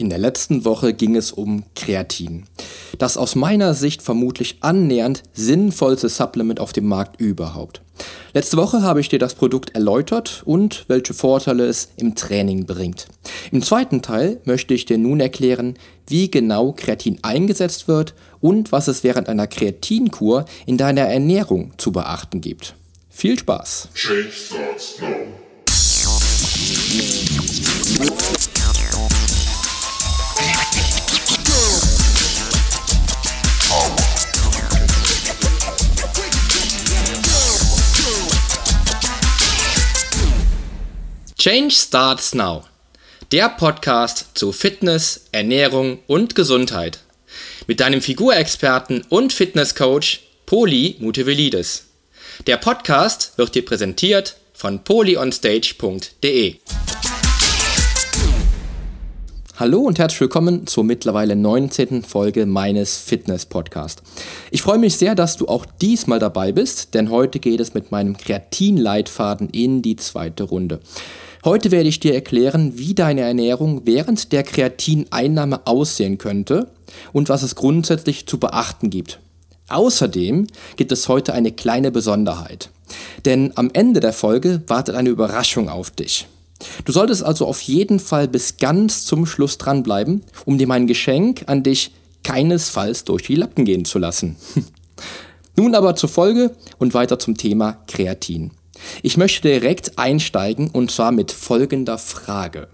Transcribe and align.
In 0.00 0.08
der 0.08 0.18
letzten 0.18 0.64
Woche 0.64 0.94
ging 0.94 1.14
es 1.14 1.30
um 1.30 1.64
Kreatin. 1.76 2.44
Das 2.96 3.18
aus 3.18 3.34
meiner 3.34 3.74
Sicht 3.74 4.00
vermutlich 4.00 4.56
annähernd 4.60 5.22
sinnvollste 5.34 6.08
Supplement 6.08 6.58
auf 6.58 6.72
dem 6.72 6.86
Markt 6.86 7.20
überhaupt. 7.20 7.82
Letzte 8.32 8.56
Woche 8.56 8.80
habe 8.80 9.00
ich 9.00 9.10
dir 9.10 9.18
das 9.18 9.34
Produkt 9.34 9.74
erläutert 9.74 10.42
und 10.46 10.86
welche 10.88 11.12
Vorteile 11.12 11.66
es 11.66 11.90
im 11.96 12.14
Training 12.14 12.64
bringt. 12.64 13.08
Im 13.52 13.60
zweiten 13.60 14.00
Teil 14.00 14.40
möchte 14.46 14.72
ich 14.72 14.86
dir 14.86 14.96
nun 14.96 15.20
erklären, 15.20 15.74
wie 16.06 16.30
genau 16.30 16.72
Kreatin 16.72 17.18
eingesetzt 17.20 17.86
wird 17.86 18.14
und 18.40 18.72
was 18.72 18.88
es 18.88 19.04
während 19.04 19.28
einer 19.28 19.48
Kreatinkur 19.48 20.46
in 20.64 20.78
deiner 20.78 21.02
Ernährung 21.02 21.74
zu 21.76 21.92
beachten 21.92 22.40
gibt. 22.40 22.74
Viel 23.10 23.38
Spaß! 23.38 23.90
Change 41.40 41.70
starts 41.74 42.34
now. 42.34 42.64
Der 43.32 43.48
Podcast 43.48 44.26
zu 44.34 44.52
Fitness, 44.52 45.28
Ernährung 45.32 46.00
und 46.06 46.34
Gesundheit. 46.34 47.00
Mit 47.66 47.80
deinem 47.80 48.02
Figurexperten 48.02 49.06
und 49.08 49.32
Fitnesscoach 49.32 50.20
Poli 50.44 50.96
Mutevelidis. 50.98 51.86
Der 52.46 52.58
Podcast 52.58 53.38
wird 53.38 53.54
dir 53.54 53.64
präsentiert 53.64 54.36
von 54.52 54.84
polyonstage.de. 54.84 56.56
Hallo 59.60 59.80
und 59.80 59.98
herzlich 59.98 60.22
willkommen 60.22 60.66
zur 60.66 60.84
mittlerweile 60.84 61.36
19. 61.36 62.02
Folge 62.02 62.44
meines 62.44 62.98
Fitness-Podcasts. 62.98 64.02
Ich 64.50 64.60
freue 64.60 64.78
mich 64.78 64.96
sehr, 64.96 65.14
dass 65.14 65.36
du 65.38 65.48
auch 65.48 65.66
diesmal 65.82 66.18
dabei 66.18 66.52
bist, 66.52 66.94
denn 66.94 67.10
heute 67.10 67.40
geht 67.40 67.60
es 67.60 67.74
mit 67.74 67.90
meinem 67.90 68.16
Kreatin-Leitfaden 68.16 69.48
in 69.50 69.82
die 69.82 69.96
zweite 69.96 70.44
Runde. 70.44 70.80
Heute 71.42 71.70
werde 71.70 71.88
ich 71.88 72.00
dir 72.00 72.12
erklären, 72.12 72.72
wie 72.76 72.94
deine 72.94 73.22
Ernährung 73.22 73.82
während 73.86 74.32
der 74.32 74.42
Kreatineinnahme 74.42 75.66
aussehen 75.66 76.18
könnte 76.18 76.70
und 77.12 77.30
was 77.30 77.42
es 77.42 77.54
grundsätzlich 77.54 78.26
zu 78.26 78.38
beachten 78.38 78.90
gibt. 78.90 79.20
Außerdem 79.68 80.48
gibt 80.76 80.92
es 80.92 81.08
heute 81.08 81.32
eine 81.32 81.52
kleine 81.52 81.90
Besonderheit. 81.90 82.68
Denn 83.24 83.52
am 83.54 83.70
Ende 83.72 84.00
der 84.00 84.12
Folge 84.12 84.62
wartet 84.66 84.96
eine 84.96 85.08
Überraschung 85.08 85.70
auf 85.70 85.90
dich. 85.90 86.26
Du 86.84 86.92
solltest 86.92 87.22
also 87.22 87.46
auf 87.46 87.62
jeden 87.62 88.00
Fall 88.00 88.28
bis 88.28 88.58
ganz 88.58 89.06
zum 89.06 89.24
Schluss 89.24 89.56
dranbleiben, 89.56 90.22
um 90.44 90.58
dir 90.58 90.66
mein 90.66 90.86
Geschenk 90.86 91.44
an 91.46 91.62
dich 91.62 91.92
keinesfalls 92.22 93.04
durch 93.04 93.22
die 93.22 93.36
Lappen 93.36 93.64
gehen 93.64 93.86
zu 93.86 93.98
lassen. 93.98 94.36
Nun 95.56 95.74
aber 95.74 95.96
zur 95.96 96.10
Folge 96.10 96.54
und 96.78 96.92
weiter 96.92 97.18
zum 97.18 97.36
Thema 97.36 97.78
Kreatin. 97.86 98.50
Ich 99.02 99.16
möchte 99.16 99.48
direkt 99.48 99.98
einsteigen 99.98 100.70
und 100.70 100.90
zwar 100.90 101.12
mit 101.12 101.32
folgender 101.32 101.98
Frage. 101.98 102.68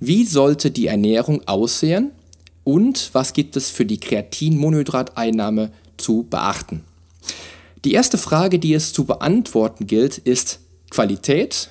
Wie 0.00 0.24
sollte 0.24 0.70
die 0.70 0.86
Ernährung 0.86 1.46
aussehen 1.46 2.12
und 2.64 3.10
was 3.12 3.32
gibt 3.32 3.56
es 3.56 3.70
für 3.70 3.86
die 3.86 3.98
Kreatinmonohydrateinnahme 3.98 5.72
zu 5.96 6.26
beachten? 6.28 6.84
Die 7.84 7.92
erste 7.92 8.18
Frage, 8.18 8.58
die 8.58 8.74
es 8.74 8.92
zu 8.92 9.04
beantworten 9.04 9.86
gilt, 9.86 10.18
ist 10.18 10.60
Qualität, 10.90 11.70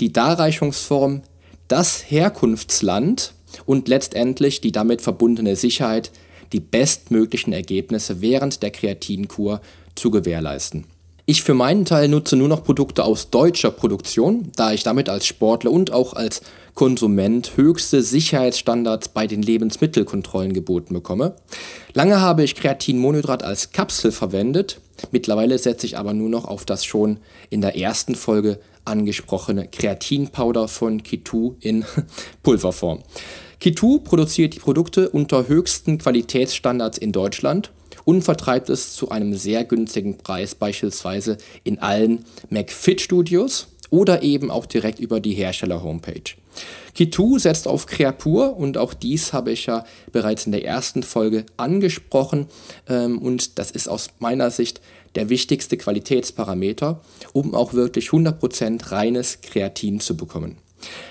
die 0.00 0.12
Darreichungsform, 0.12 1.22
das 1.68 2.10
Herkunftsland 2.10 3.32
und 3.66 3.88
letztendlich 3.88 4.60
die 4.60 4.72
damit 4.72 5.02
verbundene 5.02 5.56
Sicherheit, 5.56 6.10
die 6.52 6.60
bestmöglichen 6.60 7.52
Ergebnisse 7.52 8.20
während 8.20 8.62
der 8.62 8.70
Kreatinkur 8.70 9.60
zu 9.94 10.10
gewährleisten. 10.10 10.84
Ich 11.30 11.44
für 11.44 11.54
meinen 11.54 11.84
Teil 11.84 12.08
nutze 12.08 12.34
nur 12.34 12.48
noch 12.48 12.64
Produkte 12.64 13.04
aus 13.04 13.30
deutscher 13.30 13.70
Produktion, 13.70 14.50
da 14.56 14.72
ich 14.72 14.82
damit 14.82 15.08
als 15.08 15.26
Sportler 15.26 15.70
und 15.70 15.92
auch 15.92 16.14
als 16.14 16.42
Konsument 16.74 17.56
höchste 17.56 18.02
Sicherheitsstandards 18.02 19.10
bei 19.10 19.28
den 19.28 19.40
Lebensmittelkontrollen 19.40 20.52
geboten 20.52 20.92
bekomme. 20.92 21.36
Lange 21.94 22.20
habe 22.20 22.42
ich 22.42 22.56
Kreatinmonohydrat 22.56 23.44
als 23.44 23.70
Kapsel 23.70 24.10
verwendet, 24.10 24.80
mittlerweile 25.12 25.56
setze 25.60 25.86
ich 25.86 25.96
aber 25.96 26.14
nur 26.14 26.30
noch 26.30 26.46
auf 26.46 26.64
das 26.64 26.84
schon 26.84 27.18
in 27.48 27.60
der 27.60 27.76
ersten 27.76 28.16
Folge 28.16 28.58
angesprochene 28.84 29.68
Kreatinpowder 29.68 30.66
von 30.66 31.04
Kitu 31.04 31.54
in 31.60 31.84
Pulverform. 32.42 33.04
Kitu 33.60 34.00
produziert 34.00 34.54
die 34.54 34.58
Produkte 34.58 35.08
unter 35.10 35.46
höchsten 35.46 35.98
Qualitätsstandards 35.98 36.98
in 36.98 37.12
Deutschland 37.12 37.70
und 38.04 38.22
vertreibt 38.22 38.70
es 38.70 38.94
zu 38.94 39.10
einem 39.10 39.34
sehr 39.34 39.64
günstigen 39.64 40.18
Preis, 40.18 40.54
beispielsweise 40.54 41.38
in 41.64 41.78
allen 41.78 42.24
McFit 42.48 43.00
Studios 43.00 43.68
oder 43.90 44.22
eben 44.22 44.50
auch 44.50 44.66
direkt 44.66 45.00
über 45.00 45.20
die 45.20 45.34
Hersteller-Homepage. 45.34 46.34
Kitu 46.94 47.38
setzt 47.38 47.68
auf 47.68 47.86
Creapur 47.86 48.56
und 48.56 48.76
auch 48.78 48.94
dies 48.94 49.32
habe 49.32 49.52
ich 49.52 49.66
ja 49.66 49.84
bereits 50.12 50.46
in 50.46 50.52
der 50.52 50.64
ersten 50.64 51.02
Folge 51.02 51.46
angesprochen 51.56 52.46
ähm, 52.88 53.18
und 53.18 53.58
das 53.58 53.70
ist 53.70 53.88
aus 53.88 54.10
meiner 54.18 54.50
Sicht 54.50 54.80
der 55.14 55.28
wichtigste 55.28 55.76
Qualitätsparameter, 55.76 57.00
um 57.32 57.54
auch 57.54 57.72
wirklich 57.72 58.10
100% 58.10 58.92
reines 58.92 59.40
Kreatin 59.40 60.00
zu 60.00 60.16
bekommen. 60.16 60.58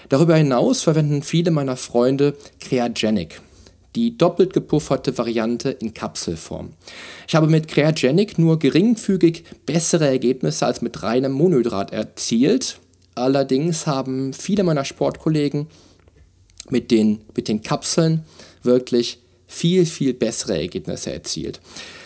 Darüber 0.08 0.36
hinaus 0.36 0.82
verwenden 0.82 1.22
viele 1.22 1.52
meiner 1.52 1.78
Freunde 1.78 2.36
Creagenic 2.60 3.42
die 4.00 4.18
doppelt 4.18 4.54
gepufferte 4.54 5.18
Variante 5.18 5.72
in 5.72 5.94
Kapselform. 5.94 6.70
Ich 7.28 7.36
habe 7.36 7.48
mit 7.48 7.68
Creagenic 7.68 8.40
nur 8.40 8.58
geringfügig 8.58 9.44
bessere 9.66 10.08
Ergebnisse 10.08 10.66
als 10.66 10.82
mit 10.82 11.04
reinem 11.04 11.34
Monohydrat 11.34 11.92
erzielt. 11.92 12.80
Allerdings 13.16 13.88
haben 13.88 14.32
viele 14.32 14.64
meiner 14.64 14.86
Sportkollegen 14.86 15.68
mit 16.70 16.92
den, 16.92 17.20
mit 17.36 17.50
den 17.50 17.62
Kapseln 17.62 18.24
wirklich 18.64 19.20
viel, 19.48 19.86
viel 19.86 20.14
bessere 20.14 20.58
Ergebnisse 20.58 21.12
erzielt. 21.12 21.60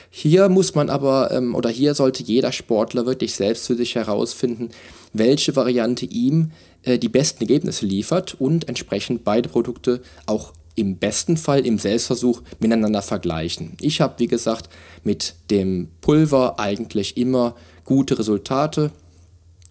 Hier 0.09 0.49
muss 0.49 0.73
man 0.73 0.89
aber, 0.89 1.29
ähm, 1.31 1.53
oder 1.53 1.69
hier 1.69 1.93
sollte 1.93 2.23
jeder 2.23 2.51
Sportler 2.51 3.05
wirklich 3.05 3.35
selbst 3.35 3.67
für 3.67 3.75
sich 3.75 3.93
herausfinden, 3.93 4.69
welche 5.11 5.55
Variante 5.55 6.05
ihm 6.05 6.51
äh, 6.81 6.97
die 6.97 7.09
besten 7.09 7.41
Ergebnisse 7.43 7.85
liefert 7.85 8.35
und 8.39 8.67
entsprechend 8.67 9.23
beide 9.23 9.49
Produkte 9.49 10.01
auch 10.25 10.53
im 10.75 10.97
besten 10.97 11.37
Fall 11.37 11.65
im 11.65 11.77
Selbstversuch 11.77 12.41
miteinander 12.59 13.01
vergleichen. 13.01 13.77
Ich 13.79 14.01
habe, 14.01 14.15
wie 14.17 14.27
gesagt, 14.27 14.69
mit 15.03 15.35
dem 15.49 15.89
Pulver 16.01 16.59
eigentlich 16.59 17.17
immer 17.17 17.55
gute 17.85 18.17
Resultate 18.17 18.91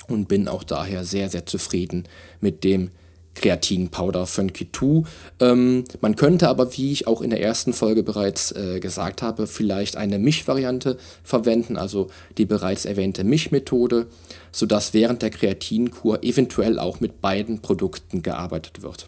und 0.08 0.28
bin 0.28 0.48
auch 0.48 0.64
daher 0.64 1.04
sehr, 1.04 1.28
sehr 1.28 1.46
zufrieden 1.46 2.04
mit 2.40 2.64
dem 2.64 2.90
Kreatinpowder 3.34 4.26
von 4.26 4.52
Kitu. 4.52 5.04
Ähm, 5.40 5.84
man 6.00 6.16
könnte 6.16 6.48
aber, 6.48 6.76
wie 6.76 6.92
ich 6.92 7.06
auch 7.06 7.22
in 7.22 7.30
der 7.30 7.40
ersten 7.40 7.72
Folge 7.72 8.02
bereits 8.02 8.52
äh, 8.52 8.78
gesagt 8.78 9.22
habe, 9.22 9.46
vielleicht 9.46 9.96
eine 9.96 10.19
Mischvariante 10.19 10.98
verwenden, 11.22 11.76
also 11.76 12.08
die 12.36 12.44
bereits 12.44 12.84
erwähnte 12.84 13.24
Mischmethode, 13.24 14.06
sodass 14.50 14.92
während 14.92 15.22
der 15.22 15.30
Kreatinkur 15.30 16.22
eventuell 16.22 16.78
auch 16.78 17.00
mit 17.00 17.22
beiden 17.22 17.60
Produkten 17.60 18.22
gearbeitet 18.22 18.82
wird. 18.82 19.06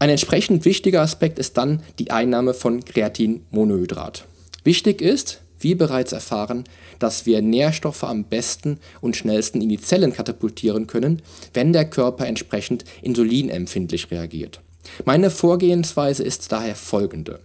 Ein 0.00 0.08
entsprechend 0.08 0.64
wichtiger 0.64 1.02
Aspekt 1.02 1.38
ist 1.38 1.58
dann 1.58 1.82
die 1.98 2.10
Einnahme 2.10 2.54
von 2.54 2.82
Kreatinmonohydrat. 2.82 4.24
Wichtig 4.64 5.02
ist, 5.02 5.42
wie 5.58 5.74
bereits 5.74 6.12
erfahren, 6.12 6.64
dass 6.98 7.26
wir 7.26 7.42
Nährstoffe 7.42 8.04
am 8.04 8.24
besten 8.24 8.78
und 9.02 9.14
schnellsten 9.14 9.60
in 9.60 9.68
die 9.68 9.78
Zellen 9.78 10.14
katapultieren 10.14 10.86
können, 10.86 11.20
wenn 11.52 11.74
der 11.74 11.84
Körper 11.84 12.26
entsprechend 12.26 12.86
insulinempfindlich 13.02 14.10
reagiert. 14.10 14.62
Meine 15.04 15.28
Vorgehensweise 15.28 16.22
ist 16.22 16.50
daher 16.50 16.76
folgende. 16.76 17.38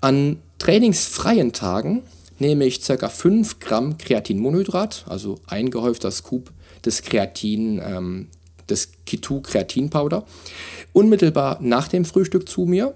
An 0.00 0.38
trainingsfreien 0.58 1.52
Tagen 1.52 2.04
nehme 2.38 2.66
ich 2.66 2.82
ca. 2.82 3.08
5 3.08 3.58
Gramm 3.58 3.98
Kreatinmonohydrat, 3.98 5.06
also 5.08 5.40
ein 5.48 5.70
gehäufter 5.70 6.12
Scoop 6.12 6.52
des 6.84 7.02
Kreatin 7.02 7.82
ähm, 7.84 8.28
des 8.68 8.92
Kitu 9.06 9.40
Kreatinpowder, 9.40 10.24
unmittelbar 10.92 11.58
nach 11.60 11.88
dem 11.88 12.04
Frühstück 12.04 12.48
zu 12.48 12.62
mir. 12.62 12.94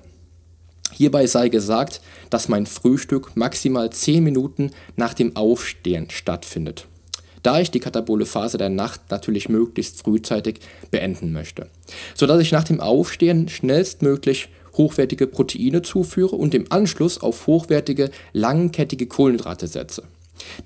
Hierbei 0.92 1.26
sei 1.26 1.48
gesagt, 1.48 2.00
dass 2.30 2.48
mein 2.48 2.66
Frühstück 2.66 3.36
maximal 3.36 3.90
10 3.90 4.24
Minuten 4.24 4.70
nach 4.96 5.14
dem 5.14 5.36
Aufstehen 5.36 6.08
stattfindet, 6.10 6.86
da 7.42 7.60
ich 7.60 7.70
die 7.70 7.80
katabole 7.80 8.24
Phase 8.24 8.56
der 8.56 8.70
Nacht 8.70 9.02
natürlich 9.10 9.48
möglichst 9.48 10.02
frühzeitig 10.02 10.60
beenden 10.90 11.32
möchte, 11.32 11.68
sodass 12.14 12.40
ich 12.40 12.52
nach 12.52 12.64
dem 12.64 12.80
Aufstehen 12.80 13.48
schnellstmöglich 13.48 14.48
hochwertige 14.78 15.26
Proteine 15.26 15.82
zuführe 15.82 16.36
und 16.36 16.54
im 16.54 16.70
Anschluss 16.70 17.18
auf 17.18 17.46
hochwertige 17.46 18.10
langkettige 18.32 19.06
Kohlenhydrate 19.06 19.66
setze. 19.66 20.04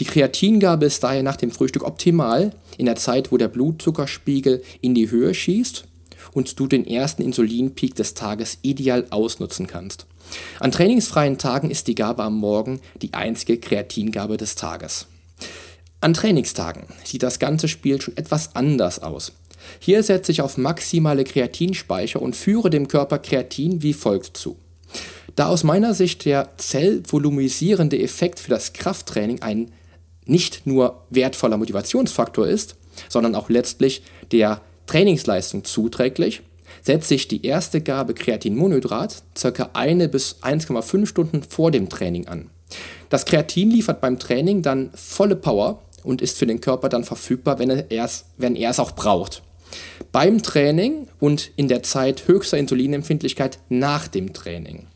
Die 0.01 0.05
Kreatingabe 0.05 0.87
ist 0.87 1.03
daher 1.03 1.23
nach 1.23 1.37
dem 1.37 1.51
Frühstück 1.51 1.85
optimal 1.85 2.53
in 2.79 2.87
der 2.87 2.97
Zeit, 2.97 3.33
wo 3.33 3.37
der 3.37 3.49
Blutzuckerspiegel 3.49 4.63
in 4.81 4.95
die 4.95 5.11
Höhe 5.11 5.35
schießt 5.35 5.85
und 6.33 6.59
du 6.59 6.67
den 6.67 6.87
ersten 6.87 7.23
Insulinpeak 7.23 7.95
des 7.95 8.15
Tages 8.15 8.59
ideal 8.63 9.07
ausnutzen 9.11 9.67
kannst. 9.67 10.07
An 10.61 10.73
trainingsfreien 10.73 11.39
Tagen 11.39 11.71
ist 11.71 11.89
die 11.89 11.95
Gabe 11.95 12.23
am 12.23 12.37
Morgen 12.39 12.81
die 13.01 13.13
einzige 13.13 13.59
Kreatingabe 13.59 14.37
des 14.37 14.55
Tages. 14.55 15.07
An 16.01 16.15
Trainingstagen 16.15 16.85
sieht 17.05 17.23
das 17.23 17.39
ganze 17.39 17.69
Spiel 17.69 18.01
schon 18.01 18.17
etwas 18.17 18.57
anders 18.57 19.01
aus. 19.01 19.33
Hier 19.79 20.03
setze 20.03 20.33
ich 20.33 20.43
auf 20.43 20.57
maximale 20.57 21.23
Kreatinspeicher 21.23 22.21
und 22.21 22.35
führe 22.35 22.71
dem 22.71 22.89
Körper 22.89 23.19
Kreatin 23.19 23.83
wie 23.83 23.93
folgt 23.93 24.37
zu. 24.37 24.57
Da 25.37 25.47
aus 25.47 25.65
meiner 25.65 25.95
Sicht 25.95 26.25
der 26.25 26.51
zellvolumisierende 26.57 27.99
Effekt 28.01 28.41
für 28.41 28.51
das 28.51 28.73
Krafttraining 28.73 29.43
ein 29.43 29.71
nicht 30.25 30.67
nur 30.67 31.03
wertvoller 31.11 31.57
Motivationsfaktor 31.57 32.47
ist, 32.47 32.77
sondern 33.09 33.35
auch 33.35 33.49
letztlich 33.49 34.03
der 34.31 34.61
Trainingsleistung 34.87 35.65
zuträglich, 35.65 36.43
setze 36.83 37.15
ich 37.15 37.29
die 37.29 37.45
erste 37.47 37.81
Gabe 37.81 38.15
Kreatinmonohydrat 38.15 39.23
ca. 39.41 39.71
1 39.73 40.11
bis 40.11 40.37
1,5 40.43 41.07
Stunden 41.07 41.43
vor 41.43 41.71
dem 41.71 41.89
Training 41.89 42.29
an. 42.29 42.51
Das 43.09 43.25
Kreatin 43.25 43.71
liefert 43.71 44.01
beim 44.01 44.19
Training 44.19 44.63
dann 44.63 44.91
volle 44.95 45.37
Power 45.37 45.83
und 46.03 46.23
ist 46.23 46.39
für 46.39 46.47
den 46.47 46.61
Körper 46.61 46.89
dann 46.89 47.05
verfügbar, 47.05 47.59
wenn 47.59 47.71
er 47.71 47.91
es, 47.91 48.25
wenn 48.37 48.57
er 48.57 48.71
es 48.71 48.81
auch 48.81 48.93
braucht. 48.93 49.43
Beim 50.11 50.43
Training 50.43 51.09
und 51.21 51.51
in 51.57 51.69
der 51.69 51.83
Zeit 51.83 52.27
höchster 52.27 52.59
Insulinempfindlichkeit 52.59 53.59
nach 53.69 54.09
dem 54.09 54.33
Training. 54.33 54.87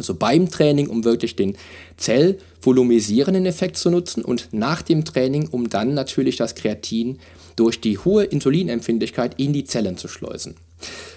Also 0.00 0.14
beim 0.14 0.50
Training, 0.50 0.88
um 0.88 1.04
wirklich 1.04 1.36
den 1.36 1.58
zellvolumisierenden 1.98 3.44
Effekt 3.44 3.76
zu 3.76 3.90
nutzen 3.90 4.24
und 4.24 4.48
nach 4.52 4.80
dem 4.80 5.04
Training, 5.04 5.48
um 5.50 5.68
dann 5.68 5.92
natürlich 5.92 6.36
das 6.36 6.54
Kreatin 6.54 7.18
durch 7.54 7.82
die 7.82 7.98
hohe 7.98 8.24
Insulinempfindlichkeit 8.24 9.34
in 9.38 9.52
die 9.52 9.64
Zellen 9.64 9.98
zu 9.98 10.08
schleusen. 10.08 10.54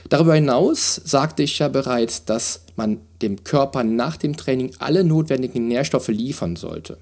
Darüber 0.09 0.35
hinaus 0.35 0.99
sagte 1.05 1.43
ich 1.43 1.59
ja 1.59 1.69
bereits, 1.69 2.25
dass 2.25 2.65
man 2.75 2.99
dem 3.21 3.45
Körper 3.45 3.85
nach 3.85 4.17
dem 4.17 4.35
Training 4.35 4.71
alle 4.79 5.05
notwendigen 5.05 5.69
Nährstoffe 5.69 6.09
liefern 6.09 6.57
sollte. 6.57 6.97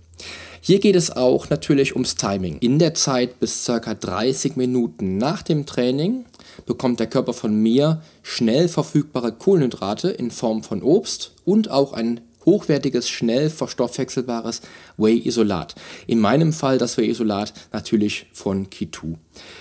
Hier 0.61 0.79
geht 0.79 0.95
es 0.95 1.09
auch 1.09 1.49
natürlich 1.49 1.95
ums 1.95 2.13
Timing. 2.13 2.59
In 2.59 2.77
der 2.77 2.93
Zeit 2.93 3.39
bis 3.39 3.65
ca. 3.65 3.95
30 3.95 4.55
Minuten 4.55 5.17
nach 5.17 5.41
dem 5.41 5.65
Training 5.65 6.25
bekommt 6.65 6.99
der 6.99 7.07
Körper 7.07 7.33
von 7.33 7.55
mir 7.55 8.01
schnell 8.23 8.67
verfügbare 8.67 9.31
Kohlenhydrate 9.31 10.09
in 10.09 10.31
Form 10.31 10.63
von 10.63 10.83
Obst 10.83 11.31
und 11.45 11.69
auch 11.69 11.93
ein 11.93 12.21
hochwertiges, 12.45 13.09
schnell 13.09 13.49
verstoffwechselbares 13.49 14.61
Whey-Isolat. 14.97 15.75
In 16.07 16.19
meinem 16.19 16.53
Fall 16.53 16.77
das 16.77 16.97
Whey-Isolat 16.97 17.53
natürlich 17.71 18.27
von 18.33 18.69
Kitu. 18.69 19.15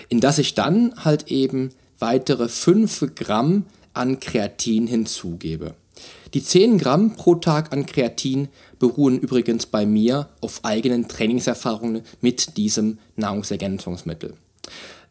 In 0.08 0.20
das 0.20 0.38
ich 0.38 0.54
dann 0.54 0.94
halt 1.04 1.30
eben 1.30 1.70
weitere 1.98 2.48
5 2.48 3.14
Gramm 3.14 3.66
an 3.92 4.20
Kreatin 4.20 4.86
hinzugebe. 4.86 5.74
Die 6.32 6.42
10 6.42 6.78
Gramm 6.78 7.16
pro 7.16 7.34
Tag 7.34 7.72
an 7.72 7.86
Kreatin 7.86 8.48
beruhen 8.78 9.18
übrigens 9.18 9.66
bei 9.66 9.84
mir 9.84 10.28
auf 10.40 10.64
eigenen 10.64 11.08
Trainingserfahrungen 11.08 12.02
mit 12.20 12.56
diesem 12.56 12.98
Nahrungsergänzungsmittel. 13.16 14.34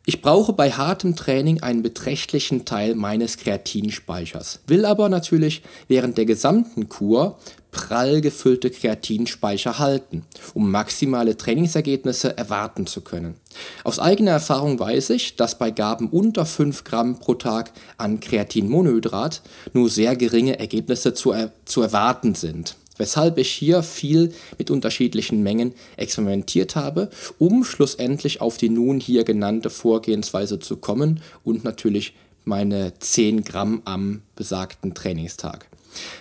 Ich 0.09 0.23
brauche 0.23 0.53
bei 0.53 0.71
hartem 0.71 1.15
Training 1.15 1.61
einen 1.61 1.83
beträchtlichen 1.83 2.65
Teil 2.65 2.95
meines 2.95 3.37
Kreatinspeichers, 3.37 4.61
will 4.65 4.83
aber 4.85 5.07
natürlich 5.07 5.61
während 5.87 6.17
der 6.17 6.25
gesamten 6.25 6.89
Kur 6.89 7.37
prall 7.69 8.19
gefüllte 8.21 8.71
Kreatinspeicher 8.71 9.77
halten, 9.77 10.25
um 10.55 10.71
maximale 10.71 11.37
Trainingsergebnisse 11.37 12.35
erwarten 12.35 12.87
zu 12.87 13.01
können. 13.01 13.35
Aus 13.83 13.99
eigener 13.99 14.31
Erfahrung 14.31 14.79
weiß 14.79 15.11
ich, 15.11 15.35
dass 15.35 15.59
bei 15.59 15.69
Gaben 15.69 16.09
unter 16.09 16.47
5 16.47 16.85
Gramm 16.85 17.19
pro 17.19 17.35
Tag 17.35 17.71
an 17.97 18.19
Kreatinmonohydrat 18.19 19.43
nur 19.73 19.91
sehr 19.91 20.15
geringe 20.15 20.57
Ergebnisse 20.57 21.13
zu, 21.13 21.33
er 21.33 21.51
zu 21.65 21.83
erwarten 21.83 22.33
sind 22.33 22.75
weshalb 22.99 23.39
ich 23.39 23.49
hier 23.49 23.81
viel 23.81 24.31
mit 24.59 24.69
unterschiedlichen 24.69 25.41
Mengen 25.41 25.73
experimentiert 25.97 26.75
habe, 26.75 27.09
um 27.39 27.63
schlussendlich 27.63 28.41
auf 28.41 28.57
die 28.57 28.69
nun 28.69 28.99
hier 28.99 29.23
genannte 29.23 29.71
Vorgehensweise 29.71 30.59
zu 30.59 30.77
kommen 30.77 31.21
und 31.43 31.63
natürlich 31.63 32.13
meine 32.45 32.93
10 32.99 33.43
Gramm 33.43 33.81
am 33.85 34.21
besagten 34.35 34.93
Trainingstag. 34.93 35.67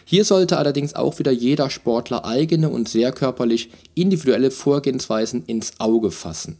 Hier 0.05 0.25
sollte 0.25 0.57
allerdings 0.57 0.95
auch 0.95 1.19
wieder 1.19 1.31
jeder 1.31 1.69
Sportler 1.69 2.25
eigene 2.25 2.71
und 2.71 2.89
sehr 2.89 3.13
körperlich 3.13 3.71
individuelle 3.95 4.51
Vorgehensweisen 4.51 5.45
ins 5.47 5.73
Auge 5.79 6.11
fassen. 6.11 6.57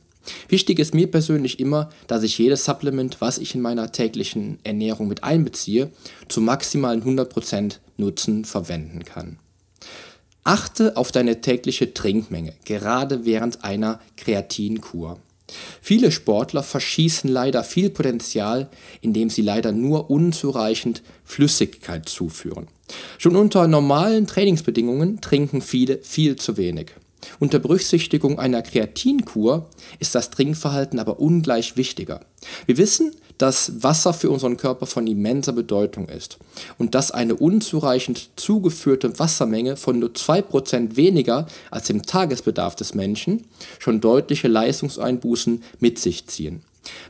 Wichtig 0.49 0.79
ist 0.79 0.95
mir 0.95 1.11
persönlich 1.11 1.59
immer, 1.59 1.89
dass 2.07 2.23
ich 2.23 2.37
jedes 2.37 2.65
Supplement, 2.65 3.21
was 3.21 3.39
ich 3.39 3.55
in 3.55 3.63
meiner 3.63 3.93
täglichen 3.93 4.59
Ernährung 4.63 5.09
mit 5.09 5.25
einbeziehe, 5.25 5.91
zu 6.29 6.43
maximalen 6.43 7.03
100% 7.03 7.77
Nutzen 7.97 8.45
verwenden 8.45 9.05
kann. 9.05 9.39
Achte 10.49 10.97
auf 10.97 11.13
deine 11.13 11.43
tägliche 11.43 11.93
Trinkmenge, 11.93 12.55
gerade 12.65 13.27
während 13.27 13.65
einer 13.65 14.01
Kreatinkur. 14.17 15.19
Viele 15.83 16.11
Sportler 16.11 16.63
verschießen 16.63 17.29
leider 17.29 17.63
viel 17.63 17.91
Potenzial, 17.91 18.71
indem 19.03 19.29
sie 19.29 19.43
leider 19.43 19.73
nur 19.73 20.09
unzureichend 20.09 21.03
Flüssigkeit 21.23 22.09
zuführen. 22.09 22.67
Schon 23.19 23.37
unter 23.37 23.69
normalen 23.69 24.27
Trainingsbedingungen 24.27 25.21
trinken 25.21 25.61
viele 25.61 25.99
viel 25.99 26.37
zu 26.37 26.57
wenig. 26.57 26.93
Unter 27.41 27.59
Berücksichtigung 27.59 28.39
einer 28.39 28.63
Kreatinkur 28.63 29.69
ist 29.99 30.15
das 30.15 30.31
Trinkverhalten 30.31 30.99
aber 30.99 31.21
ungleich 31.21 31.77
wichtiger. 31.77 32.21
Wir 32.67 32.77
wissen, 32.77 33.13
dass 33.39 33.83
Wasser 33.83 34.13
für 34.13 34.31
unseren 34.31 34.57
Körper 34.57 34.87
von 34.87 35.07
immenser 35.07 35.53
Bedeutung 35.53 36.09
ist 36.09 36.39
und 36.77 36.95
dass 36.95 37.11
eine 37.11 37.37
unzureichend 37.37 38.31
zugeführte 38.37 39.19
Wassermenge 39.19 39.77
von 39.77 39.99
nur 39.99 40.11
2% 40.11 40.97
weniger 40.97 41.47
als 41.71 41.89
im 41.91 42.03
Tagesbedarf 42.03 42.75
des 42.75 42.95
Menschen 42.95 43.45
schon 43.79 44.01
deutliche 44.01 44.49
Leistungseinbußen 44.49 45.63
mit 45.79 45.99
sich 45.99 46.27
ziehen. 46.27 46.63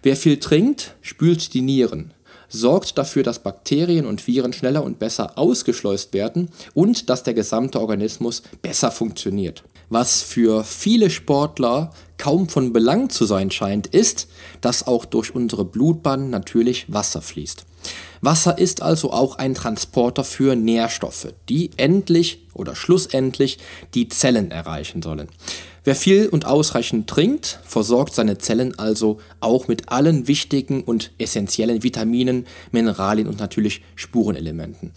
Wer 0.03 0.17
viel 0.17 0.39
trinkt, 0.39 0.95
spült 1.01 1.55
die 1.55 1.63
Nieren, 1.63 2.13
sorgt 2.49 2.99
dafür, 2.99 3.23
dass 3.23 3.43
Bakterien 3.43 4.07
und 4.07 4.27
Viren 4.27 4.53
schneller 4.53 4.83
und 4.83 4.99
besser 4.99 5.39
ausgeschleust 5.39 6.13
werden 6.13 6.51
und 6.75 7.09
dass 7.11 7.23
der 7.23 7.35
gesamte 7.35 7.81
Organismus 7.81 8.43
besser 8.63 8.91
funktioniert. 8.91 9.63
Was 9.91 10.23
für 10.23 10.65
viele 10.65 11.11
Sportler 11.11 11.91
kaum 12.19 12.49
von 12.49 12.73
Belang 12.73 13.11
zu 13.11 13.25
sein 13.25 13.51
scheint, 13.51 13.87
ist, 13.87 14.29
dass 14.61 14.87
auch 14.87 15.05
durch 15.05 15.35
unsere 15.35 15.65
Blutbahn 15.65 16.31
natürlich 16.31 16.93
Wasser 16.93 17.23
fließt. 17.23 17.65
Wasser 18.21 18.59
ist 18.59 18.83
also 18.83 19.13
auch 19.13 19.39
ein 19.39 19.55
Transporter 19.55 20.25
für 20.25 20.57
Nährstoffe, 20.57 21.29
die 21.49 21.71
endlich 21.77 22.47
oder 22.53 22.75
schlussendlich 22.75 23.59
die 23.95 24.09
Zellen 24.09 24.51
erreichen 24.51 25.03
sollen. 25.03 25.29
Wer 25.89 25.97
viel 25.97 26.29
und 26.29 26.45
ausreichend 26.45 27.09
trinkt, 27.09 27.61
versorgt 27.65 28.15
seine 28.15 28.37
Zellen 28.37 28.79
also 28.79 29.21
auch 29.41 29.69
mit 29.69 29.89
allen 29.89 30.29
wichtigen 30.29 30.83
und 30.83 31.13
essentiellen 31.17 31.83
Vitaminen, 31.83 32.47
Mineralien 32.73 33.27
und 33.27 33.41
natürlich 33.41 33.81
Spurenelementen. 33.95 34.91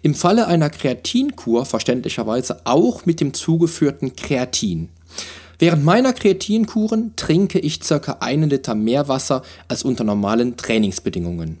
Im 0.00 0.14
Falle 0.14 0.46
einer 0.46 0.70
Kreatinkur 0.70 1.66
verständlicherweise 1.66 2.62
auch 2.64 3.04
mit 3.04 3.20
dem 3.20 3.34
zugeführten 3.34 4.16
Kreatin. 4.16 4.88
Während 5.58 5.84
meiner 5.84 6.14
Kreatinkuren 6.14 7.12
trinke 7.14 7.58
ich 7.58 7.80
ca. 7.80 8.16
einen 8.20 8.48
Liter 8.48 8.74
mehr 8.74 9.06
Wasser 9.06 9.42
als 9.68 9.82
unter 9.82 10.04
normalen 10.04 10.56
Trainingsbedingungen. 10.56 11.58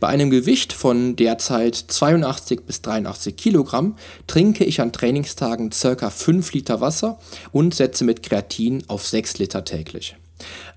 Bei 0.00 0.08
einem 0.08 0.30
Gewicht 0.30 0.72
von 0.72 1.16
derzeit 1.16 1.74
82 1.74 2.62
bis 2.66 2.82
83 2.82 3.36
Kilogramm 3.36 3.96
trinke 4.26 4.64
ich 4.64 4.80
an 4.80 4.92
Trainingstagen 4.92 5.70
ca. 5.70 6.10
5 6.10 6.52
Liter 6.52 6.80
Wasser 6.80 7.18
und 7.52 7.74
setze 7.74 8.04
mit 8.04 8.22
Kreatin 8.22 8.84
auf 8.88 9.06
6 9.06 9.38
Liter 9.38 9.64
täglich. 9.64 10.16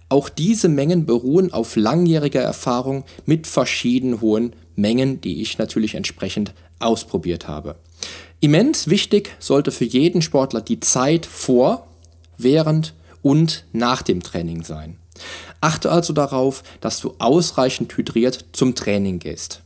Auch 0.10 0.30
diese 0.30 0.70
Mengen 0.70 1.06
beruhen 1.06 1.52
auf 1.52 1.76
langjähriger 1.76 2.42
Erfahrung 2.42 3.04
mit 3.26 3.46
verschieden 3.46 4.22
hohen 4.22 4.54
Mengen, 4.76 5.20
die 5.20 5.42
ich 5.42 5.58
natürlich 5.58 5.96
entsprechend 5.96 6.54
ausprobiert 6.80 7.48
habe. 7.48 7.76
Immens 8.40 8.88
wichtig 8.88 9.36
sollte 9.40 9.72
für 9.72 9.86
jeden 9.86 10.22
Sportler 10.22 10.62
die 10.62 10.80
Zeit 10.80 11.26
vor, 11.26 11.88
während 12.38 12.94
und 13.22 13.66
nach 13.74 14.04
dem 14.04 14.22
Training 14.22 14.64
sein. 14.64 14.98
Achte 15.62 15.92
also 15.92 16.14
darauf, 16.14 16.64
dass 16.82 17.00
du 17.00 17.16
ausreichend 17.20 17.96
hydriert 17.96 18.46
zum 18.52 18.76
Training 18.76 19.20
gehst. 19.20 19.62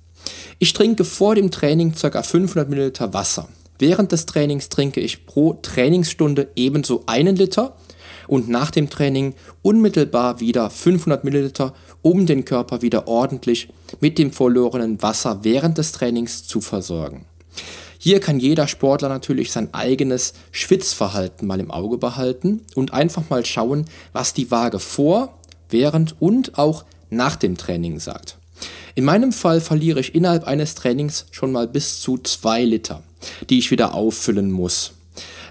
Ich 0.59 0.73
trinke 0.73 1.03
vor 1.03 1.35
dem 1.35 1.51
Training 1.51 1.93
ca. 1.93 2.21
500 2.21 2.69
ml 2.69 3.13
Wasser. 3.13 3.49
Während 3.79 4.11
des 4.11 4.27
Trainings 4.27 4.69
trinke 4.69 4.99
ich 4.99 5.25
pro 5.25 5.53
Trainingsstunde 5.53 6.49
ebenso 6.55 7.03
einen 7.07 7.35
Liter 7.35 7.75
und 8.27 8.47
nach 8.47 8.71
dem 8.71 8.89
Training 8.89 9.33
unmittelbar 9.61 10.39
wieder 10.39 10.69
500 10.69 11.23
Milliliter, 11.23 11.73
um 12.01 12.25
den 12.25 12.45
Körper 12.45 12.81
wieder 12.81 13.07
ordentlich 13.07 13.69
mit 13.99 14.17
dem 14.19 14.31
verlorenen 14.31 15.01
Wasser 15.01 15.39
während 15.41 15.77
des 15.77 15.91
Trainings 15.91 16.47
zu 16.47 16.61
versorgen. 16.61 17.25
Hier 17.97 18.19
kann 18.19 18.39
jeder 18.39 18.67
Sportler 18.67 19.09
natürlich 19.09 19.51
sein 19.51 19.73
eigenes 19.73 20.33
Schwitzverhalten 20.51 21.47
mal 21.47 21.59
im 21.59 21.69
Auge 21.69 21.97
behalten 21.97 22.61
und 22.73 22.93
einfach 22.93 23.29
mal 23.29 23.45
schauen, 23.45 23.85
was 24.11 24.33
die 24.33 24.49
Waage 24.49 24.79
vor 24.79 25.37
während 25.71 26.21
und 26.21 26.57
auch 26.57 26.85
nach 27.09 27.35
dem 27.35 27.57
Training 27.57 27.99
sagt. 27.99 28.37
In 28.95 29.05
meinem 29.05 29.31
Fall 29.31 29.61
verliere 29.61 29.99
ich 29.99 30.15
innerhalb 30.15 30.45
eines 30.45 30.75
Trainings 30.75 31.25
schon 31.31 31.51
mal 31.51 31.67
bis 31.67 32.01
zu 32.01 32.17
2 32.17 32.63
Liter, 32.63 33.03
die 33.49 33.59
ich 33.59 33.71
wieder 33.71 33.93
auffüllen 33.93 34.51
muss. 34.51 34.93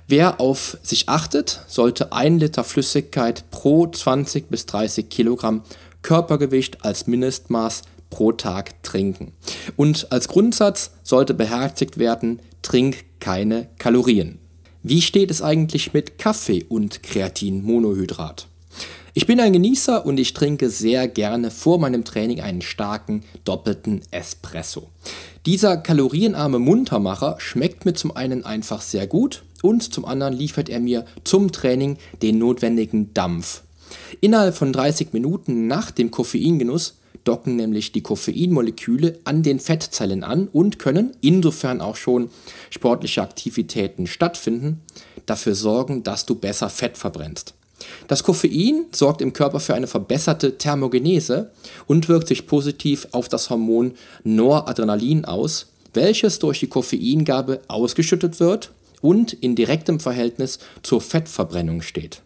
Wer 0.06 0.40
auf 0.40 0.76
sich 0.82 1.08
achtet, 1.08 1.60
sollte 1.68 2.12
1 2.12 2.40
Liter 2.40 2.64
Flüssigkeit 2.64 3.50
pro 3.50 3.86
20 3.86 4.48
bis 4.48 4.66
30 4.66 5.08
Kilogramm 5.08 5.62
Körpergewicht 6.02 6.84
als 6.84 7.06
Mindestmaß 7.06 7.82
pro 8.10 8.32
Tag 8.32 8.82
trinken. 8.82 9.32
Und 9.76 10.10
als 10.10 10.28
Grundsatz 10.28 10.90
sollte 11.02 11.32
beherzigt 11.32 11.98
werden, 11.98 12.40
trink 12.62 13.04
keine 13.20 13.68
Kalorien. 13.78 14.38
Wie 14.82 15.02
steht 15.02 15.30
es 15.30 15.42
eigentlich 15.42 15.92
mit 15.92 16.18
Kaffee 16.18 16.64
und 16.68 17.02
Kreatinmonohydrat? 17.02 18.48
Ich 19.12 19.26
bin 19.26 19.40
ein 19.40 19.52
Genießer 19.52 20.06
und 20.06 20.20
ich 20.20 20.34
trinke 20.34 20.70
sehr 20.70 21.08
gerne 21.08 21.50
vor 21.50 21.80
meinem 21.80 22.04
Training 22.04 22.40
einen 22.42 22.62
starken 22.62 23.24
doppelten 23.44 24.02
Espresso. 24.12 24.88
Dieser 25.46 25.78
kalorienarme 25.78 26.60
Muntermacher 26.60 27.34
schmeckt 27.40 27.84
mir 27.84 27.94
zum 27.94 28.14
einen 28.14 28.44
einfach 28.44 28.82
sehr 28.82 29.08
gut 29.08 29.42
und 29.62 29.92
zum 29.92 30.04
anderen 30.04 30.34
liefert 30.34 30.68
er 30.68 30.78
mir 30.78 31.06
zum 31.24 31.50
Training 31.50 31.98
den 32.22 32.38
notwendigen 32.38 33.12
Dampf. 33.12 33.62
Innerhalb 34.20 34.54
von 34.54 34.72
30 34.72 35.12
Minuten 35.12 35.66
nach 35.66 35.90
dem 35.90 36.12
Koffeingenuss 36.12 36.98
docken 37.24 37.56
nämlich 37.56 37.90
die 37.90 38.02
Koffeinmoleküle 38.02 39.18
an 39.24 39.42
den 39.42 39.58
Fettzellen 39.58 40.22
an 40.22 40.46
und 40.46 40.78
können, 40.78 41.16
insofern 41.20 41.80
auch 41.80 41.96
schon 41.96 42.30
sportliche 42.70 43.22
Aktivitäten 43.22 44.06
stattfinden, 44.06 44.82
dafür 45.26 45.56
sorgen, 45.56 46.04
dass 46.04 46.26
du 46.26 46.36
besser 46.36 46.70
Fett 46.70 46.96
verbrennst. 46.96 47.54
Das 48.08 48.22
Koffein 48.22 48.86
sorgt 48.92 49.22
im 49.22 49.32
Körper 49.32 49.60
für 49.60 49.74
eine 49.74 49.86
verbesserte 49.86 50.58
Thermogenese 50.58 51.50
und 51.86 52.08
wirkt 52.08 52.28
sich 52.28 52.46
positiv 52.46 53.08
auf 53.12 53.28
das 53.28 53.50
Hormon 53.50 53.92
Noradrenalin 54.24 55.24
aus, 55.24 55.66
welches 55.94 56.38
durch 56.38 56.60
die 56.60 56.68
Koffeingabe 56.68 57.60
ausgeschüttet 57.68 58.40
wird 58.40 58.70
und 59.00 59.32
in 59.32 59.56
direktem 59.56 60.00
Verhältnis 60.00 60.58
zur 60.82 61.00
Fettverbrennung 61.00 61.80
steht. 61.82 62.22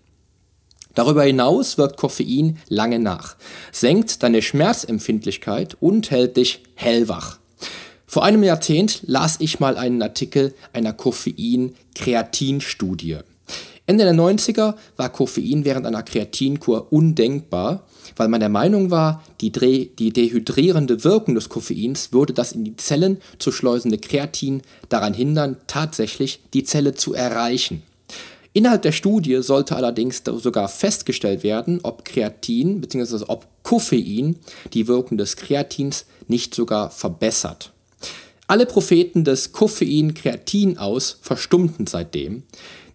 Darüber 0.95 1.25
hinaus 1.25 1.77
wirkt 1.77 1.97
Koffein 1.97 2.59
lange 2.69 3.01
nach, 3.01 3.37
senkt 3.73 4.23
deine 4.23 4.43
Schmerzempfindlichkeit 4.43 5.77
und 5.81 6.11
hält 6.11 6.37
dich 6.37 6.63
hellwach. 6.75 7.39
Vor 8.07 8.25
einem 8.25 8.45
Jahrzehnt 8.45 9.01
las 9.07 9.37
ich 9.41 9.59
mal 9.59 9.77
einen 9.77 10.01
Artikel 10.01 10.55
einer 10.73 10.93
Koffein-Kreatin-Studie. 10.93 13.19
Ende 13.87 14.05
der 14.05 14.15
90er 14.15 14.75
war 14.97 15.09
Koffein 15.11 15.67
während 15.67 15.87
einer 15.87 16.03
Kreatinkur 16.03 16.91
undenkbar, 16.91 17.85
weil 18.17 18.29
man 18.29 18.41
der 18.41 18.49
Meinung 18.49 18.91
war, 18.91 19.23
die, 19.43 19.53
die, 19.53 20.13
dehydrierende 20.13 21.05
Wirkung 21.05 21.35
des 21.35 21.51
Koffeins 21.51 22.13
würde 22.13 22.33
das 22.33 22.53
in 22.53 22.65
die 22.65 22.77
Zellen 22.77 23.19
zu 23.39 23.53
schleusende 23.53 23.99
Kreatin 23.99 24.63
daran 24.89 25.13
hindern, 25.13 25.59
tatsächlich 25.67 26.41
die 26.55 26.65
Zelle 26.65 26.95
zu 26.95 27.13
erreichen. 27.13 27.83
Innerhalb 28.55 28.83
der 28.83 28.93
Studie 28.93 29.43
sollte 29.43 29.77
allerdings 29.77 30.23
sogar 30.25 30.69
festgestellt 30.69 31.43
werden, 31.43 31.81
ob 31.83 32.05
Kreatin 32.05 32.81
bzw. 32.81 33.25
ob 33.29 33.47
Koffein 33.65 34.37
die 34.73 34.89
Wirkung 34.89 35.19
des 35.19 35.37
Kreatins 35.37 36.07
nicht 36.29 36.55
sogar 36.55 36.91
verbessert. 36.91 37.73
Alle 38.47 38.67
Propheten 38.67 39.25
des 39.25 39.53
Koffein-Kreatin 39.53 40.79
aus 40.79 41.19
verstummten 41.23 41.87
seitdem. 41.87 42.45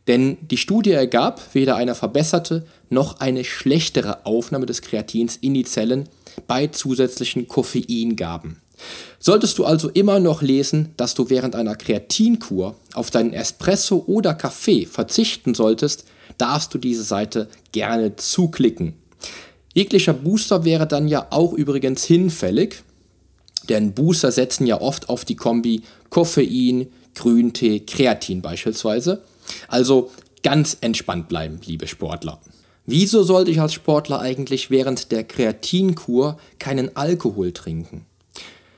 Denn 0.09 0.39
die 0.41 0.57
Studie 0.57 0.91
ergab 0.91 1.53
weder 1.53 1.75
eine 1.75 1.93
verbesserte 1.93 2.65
noch 2.89 3.19
eine 3.19 3.43
schlechtere 3.43 4.25
Aufnahme 4.25 4.65
des 4.65 4.81
Kreatins 4.81 5.37
in 5.37 5.53
die 5.53 5.65
Zellen 5.65 6.09
bei 6.47 6.65
zusätzlichen 6.65 7.47
Koffeingaben. 7.47 8.57
Solltest 9.19 9.59
du 9.59 9.65
also 9.65 9.87
immer 9.89 10.19
noch 10.19 10.41
lesen, 10.41 10.93
dass 10.97 11.13
du 11.13 11.29
während 11.29 11.55
einer 11.55 11.75
Kreatinkur 11.75 12.75
auf 12.95 13.11
deinen 13.11 13.33
Espresso 13.33 14.03
oder 14.07 14.33
Kaffee 14.33 14.87
verzichten 14.87 15.53
solltest, 15.53 16.05
darfst 16.39 16.73
du 16.73 16.79
diese 16.79 17.03
Seite 17.03 17.47
gerne 17.71 18.15
zuklicken. 18.15 18.95
Jeglicher 19.75 20.13
Booster 20.13 20.65
wäre 20.65 20.87
dann 20.87 21.07
ja 21.07 21.27
auch 21.29 21.53
übrigens 21.53 22.03
hinfällig, 22.03 22.81
denn 23.67 23.93
Booster 23.93 24.31
setzen 24.31 24.65
ja 24.65 24.81
oft 24.81 25.07
auf 25.07 25.23
die 25.23 25.35
Kombi 25.35 25.83
Koffein, 26.09 26.87
Grüntee, 27.13 27.81
Kreatin 27.81 28.41
beispielsweise. 28.41 29.21
Also 29.67 30.11
ganz 30.43 30.77
entspannt 30.81 31.27
bleiben, 31.27 31.59
liebe 31.65 31.87
Sportler. 31.87 32.39
Wieso 32.85 33.23
sollte 33.23 33.51
ich 33.51 33.61
als 33.61 33.73
Sportler 33.73 34.19
eigentlich 34.19 34.71
während 34.71 35.11
der 35.11 35.23
Kreatinkur 35.23 36.39
keinen 36.57 36.95
Alkohol 36.95 37.51
trinken? 37.51 38.05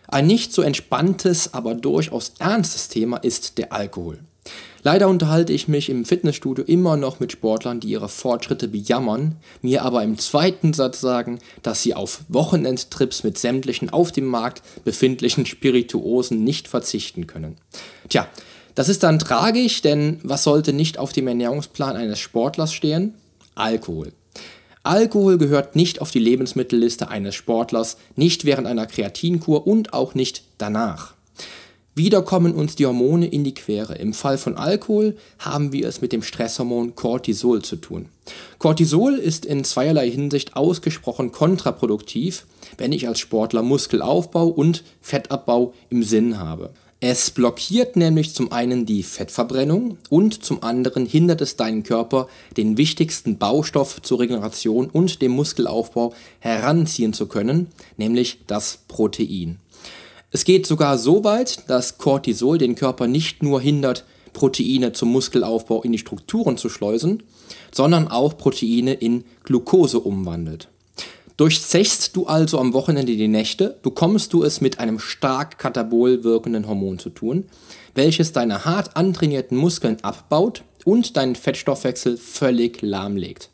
Ein 0.07 0.27
nicht 0.27 0.51
so 0.51 0.61
entspanntes, 0.61 1.53
aber 1.53 1.75
durchaus 1.75 2.33
ernstes 2.39 2.89
Thema 2.89 3.17
ist 3.17 3.57
der 3.57 3.71
Alkohol. 3.71 4.19
Leider 4.83 5.07
unterhalte 5.07 5.53
ich 5.53 5.67
mich 5.67 5.89
im 5.89 6.05
Fitnessstudio 6.05 6.65
immer 6.65 6.97
noch 6.97 7.19
mit 7.19 7.31
Sportlern, 7.31 7.79
die 7.79 7.89
ihre 7.89 8.09
Fortschritte 8.09 8.67
bejammern, 8.67 9.37
mir 9.61 9.83
aber 9.83 10.03
im 10.03 10.17
zweiten 10.17 10.73
Satz 10.73 10.99
sagen, 10.99 11.39
dass 11.61 11.83
sie 11.83 11.93
auf 11.93 12.21
Wochenendtrips 12.29 13.23
mit 13.23 13.37
sämtlichen 13.37 13.91
auf 13.91 14.11
dem 14.11 14.25
Markt 14.25 14.63
befindlichen 14.83 15.45
Spirituosen 15.45 16.43
nicht 16.43 16.67
verzichten 16.67 17.27
können. 17.27 17.57
Tja, 18.09 18.27
das 18.75 18.89
ist 18.89 19.03
dann 19.03 19.19
tragisch, 19.19 19.81
denn 19.81 20.19
was 20.23 20.43
sollte 20.43 20.73
nicht 20.73 20.97
auf 20.97 21.13
dem 21.13 21.27
Ernährungsplan 21.27 21.95
eines 21.95 22.19
Sportlers 22.19 22.73
stehen? 22.73 23.13
Alkohol. 23.55 24.13
Alkohol 24.83 25.37
gehört 25.37 25.75
nicht 25.75 26.01
auf 26.01 26.09
die 26.09 26.19
Lebensmittelliste 26.19 27.09
eines 27.09 27.35
Sportlers, 27.35 27.97
nicht 28.15 28.45
während 28.45 28.65
einer 28.65 28.87
Kreatinkur 28.87 29.67
und 29.67 29.93
auch 29.93 30.15
nicht 30.15 30.43
danach. 30.57 31.13
Wieder 31.93 32.21
kommen 32.21 32.55
uns 32.55 32.77
die 32.77 32.85
Hormone 32.85 33.27
in 33.27 33.43
die 33.43 33.53
Quere. 33.53 33.95
Im 33.95 34.13
Fall 34.13 34.37
von 34.37 34.55
Alkohol 34.55 35.17
haben 35.39 35.73
wir 35.73 35.87
es 35.87 36.01
mit 36.01 36.13
dem 36.13 36.23
Stresshormon 36.23 36.95
Cortisol 36.95 37.61
zu 37.61 37.75
tun. 37.75 38.07
Cortisol 38.59 39.15
ist 39.15 39.45
in 39.45 39.65
zweierlei 39.65 40.09
Hinsicht 40.09 40.55
ausgesprochen 40.55 41.33
kontraproduktiv, 41.33 42.45
wenn 42.77 42.93
ich 42.93 43.09
als 43.09 43.19
Sportler 43.19 43.61
Muskelaufbau 43.61 44.47
und 44.47 44.85
Fettabbau 45.01 45.73
im 45.89 46.01
Sinn 46.01 46.39
habe. 46.39 46.69
Es 47.03 47.31
blockiert 47.31 47.95
nämlich 47.95 48.35
zum 48.35 48.51
einen 48.51 48.85
die 48.85 49.01
Fettverbrennung 49.01 49.97
und 50.11 50.43
zum 50.43 50.61
anderen 50.61 51.07
hindert 51.07 51.41
es 51.41 51.55
deinen 51.55 51.81
Körper, 51.81 52.27
den 52.57 52.77
wichtigsten 52.77 53.39
Baustoff 53.39 54.03
zur 54.03 54.19
Regeneration 54.19 54.87
und 54.87 55.19
dem 55.23 55.31
Muskelaufbau 55.31 56.13
heranziehen 56.37 57.13
zu 57.13 57.25
können, 57.25 57.69
nämlich 57.97 58.41
das 58.45 58.81
Protein. 58.87 59.57
Es 60.29 60.45
geht 60.45 60.67
sogar 60.67 60.99
so 60.99 61.23
weit, 61.23 61.67
dass 61.67 61.97
Cortisol 61.97 62.59
den 62.59 62.75
Körper 62.75 63.07
nicht 63.07 63.41
nur 63.41 63.59
hindert, 63.59 64.05
Proteine 64.33 64.93
zum 64.93 65.11
Muskelaufbau 65.11 65.81
in 65.81 65.93
die 65.93 65.97
Strukturen 65.97 66.55
zu 66.55 66.69
schleusen, 66.69 67.23
sondern 67.71 68.09
auch 68.09 68.37
Proteine 68.37 68.93
in 68.93 69.23
Glucose 69.43 69.99
umwandelt. 69.99 70.67
Durchzechst 71.41 72.15
du 72.15 72.27
also 72.27 72.59
am 72.59 72.71
Wochenende 72.73 73.17
die 73.17 73.27
Nächte, 73.27 73.75
bekommst 73.81 74.31
du 74.31 74.43
es 74.43 74.61
mit 74.61 74.77
einem 74.77 74.99
stark 74.99 75.57
katabol 75.57 76.23
wirkenden 76.23 76.67
Hormon 76.67 76.99
zu 76.99 77.09
tun, 77.09 77.45
welches 77.95 78.31
deine 78.31 78.63
hart 78.63 78.95
antrainierten 78.95 79.57
Muskeln 79.57 79.97
abbaut 80.03 80.61
und 80.85 81.17
deinen 81.17 81.33
Fettstoffwechsel 81.33 82.17
völlig 82.17 82.83
lahmlegt. 82.83 83.49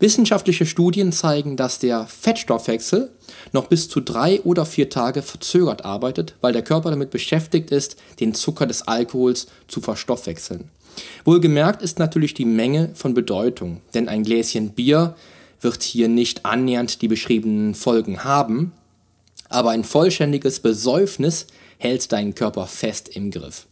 Wissenschaftliche 0.00 0.66
Studien 0.66 1.12
zeigen, 1.12 1.56
dass 1.56 1.78
der 1.78 2.08
Fettstoffwechsel 2.08 3.12
noch 3.52 3.68
bis 3.68 3.88
zu 3.88 4.00
drei 4.00 4.40
oder 4.40 4.66
vier 4.66 4.90
Tage 4.90 5.22
verzögert 5.22 5.84
arbeitet, 5.84 6.34
weil 6.40 6.52
der 6.52 6.62
Körper 6.62 6.90
damit 6.90 7.10
beschäftigt 7.10 7.70
ist, 7.70 7.94
den 8.18 8.34
Zucker 8.34 8.66
des 8.66 8.88
Alkohols 8.88 9.46
zu 9.68 9.80
verstoffwechseln. 9.80 10.68
Wohlgemerkt 11.24 11.80
ist 11.80 12.00
natürlich 12.00 12.34
die 12.34 12.44
Menge 12.44 12.90
von 12.94 13.14
Bedeutung, 13.14 13.82
denn 13.94 14.08
ein 14.08 14.24
Gläschen 14.24 14.70
Bier 14.70 15.14
wird 15.64 15.82
hier 15.82 16.08
nicht 16.08 16.44
annähernd 16.44 17.02
die 17.02 17.08
beschriebenen 17.08 17.74
Folgen 17.74 18.22
haben, 18.24 18.72
aber 19.48 19.70
ein 19.70 19.84
vollständiges 19.84 20.60
Besäufnis 20.60 21.46
hält 21.78 22.12
deinen 22.12 22.34
Körper 22.34 22.66
fest 22.66 23.08
im 23.08 23.30
Griff. 23.30 23.66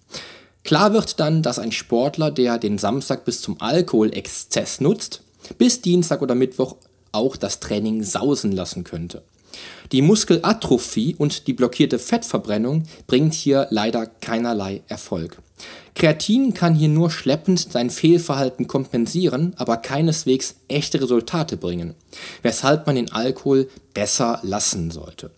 Klar 0.65 0.93
wird 0.93 1.19
dann, 1.21 1.43
dass 1.43 1.59
ein 1.59 1.73
Sportler, 1.73 2.31
der 2.31 2.59
den 2.59 2.79
Samstag 2.79 3.25
bis 3.25 3.41
zum 3.41 3.61
Alkoholexzess 3.61 4.81
nutzt, 4.81 5.23
bis 5.59 5.83
Dienstag 5.83 6.23
oder 6.23 6.35
Mittwoch 6.35 6.77
auch 7.11 7.37
das 7.37 7.61
Training 7.61 8.03
sausen 8.03 8.53
lassen 8.53 8.85
könnte. 8.85 9.23
Die 9.91 10.03
Muskelatrophie 10.03 11.15
und 11.19 11.47
die 11.47 11.53
blockierte 11.53 11.99
Fettverbrennung 11.99 12.85
bringt 13.07 13.35
hier 13.35 13.67
leider 13.71 14.07
keinerlei 14.07 14.83
Erfolg. 14.89 15.43
Kreatin 15.95 16.55
kann 16.55 16.75
hier 16.75 16.89
nur 16.89 17.11
schleppend 17.11 17.59
sein 17.71 17.91
Fehlverhalten 17.91 18.67
kompensieren, 18.67 19.53
aber 19.57 19.77
keineswegs 19.77 20.55
echte 20.69 21.01
Resultate 21.01 21.57
bringen, 21.57 21.95
weshalb 22.43 22.87
man 22.87 22.97
den 22.97 23.13
Alkohol 23.13 23.69
besser 23.95 24.41
lassen 24.43 24.91
sollte. 24.91 25.31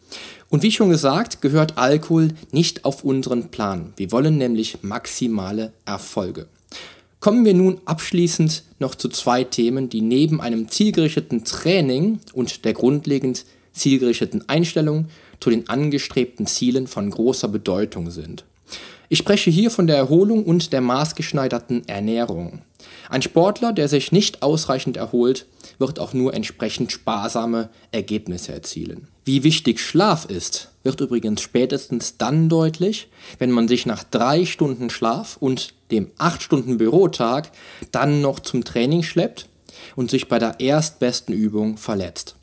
Und 0.49 0.62
wie 0.62 0.71
schon 0.71 0.90
gesagt, 0.90 1.43
gehört 1.43 1.76
Alkohol 1.78 2.28
nicht 2.52 2.85
auf 2.85 3.02
unseren 3.02 3.50
Plan. 3.50 3.93
Wir 3.97 4.12
wollen 4.12 4.38
nämlich 4.38 4.78
maximale 4.83 5.73
Erfolge. 5.85 6.47
Kommen 7.19 7.45
wir 7.45 7.54
nun 7.54 7.81
abschließend 7.87 8.62
noch 8.78 8.95
zu 8.95 9.09
zwei 9.09 9.45
Themen, 9.45 9.88
die 9.88 10.02
neben 10.02 10.40
einem 10.40 10.69
zielgerichteten 10.69 11.45
Training 11.45 12.21
und 12.35 12.64
der 12.64 12.75
grundlegend 12.75 13.47
zielgerichteten 13.73 14.49
Einstellung 14.49 15.07
zu 15.40 15.50
den 15.50 15.69
angestrebten 15.69 16.47
Zielen 16.47 16.87
von 16.87 17.11
großer 17.11 17.49
Bedeutung 17.49 18.11
sind. 18.11 18.45
Ich 19.14 19.18
spreche 19.18 19.49
hier 19.49 19.71
von 19.71 19.87
der 19.87 19.97
Erholung 19.97 20.42
und 20.42 20.73
der 20.73 20.80
maßgeschneiderten 20.80 21.87
Ernährung. 21.87 22.62
Ein 23.09 23.23
Sportler, 23.23 23.73
der 23.73 23.87
sich 23.87 24.11
nicht 24.11 24.42
ausreichend 24.42 24.97
erholt, 24.97 25.47
wird 25.78 26.00
auch 26.00 26.14
nur 26.14 26.35
entsprechend 26.35 26.90
sparsame 26.90 27.71
Ergebnisse 27.92 28.52
erzielen. 28.52 29.06
Wie 29.25 29.44
wichtig 29.44 29.78
Schlaf 29.78 30.25
ist, 30.25 30.73
wird 30.83 31.00
übrigens 31.00 31.42
spätestens 31.42 32.16
dann 32.16 32.49
deutlich, 32.49 33.06
wenn 33.38 33.52
man 33.52 33.68
sich 33.68 33.87
nach 33.87 34.02
drei 34.02 34.47
Stunden 34.47 34.90
Schlaf 34.90 35.37
und 35.38 35.75
dem 35.92 36.11
acht 36.18 36.42
Stunden 36.42 36.78
Bürotag 36.78 37.52
dann 37.92 38.21
noch 38.21 38.40
zum 38.40 38.64
Training 38.64 39.04
schleppt 39.04 39.49
und 39.94 40.11
sich 40.11 40.26
bei 40.26 40.40
der 40.40 40.59
erstbesten 40.59 41.37
Übung 41.37 41.76
verletzt. 41.76 42.35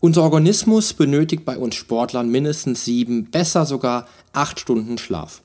Unser 0.00 0.22
Organismus 0.22 0.94
benötigt 0.94 1.44
bei 1.44 1.58
uns 1.58 1.74
Sportlern 1.74 2.30
mindestens 2.30 2.86
sieben, 2.86 3.26
besser 3.30 3.66
sogar 3.66 4.08
acht 4.32 4.58
Stunden 4.58 4.96
Schlaf. 4.96 5.42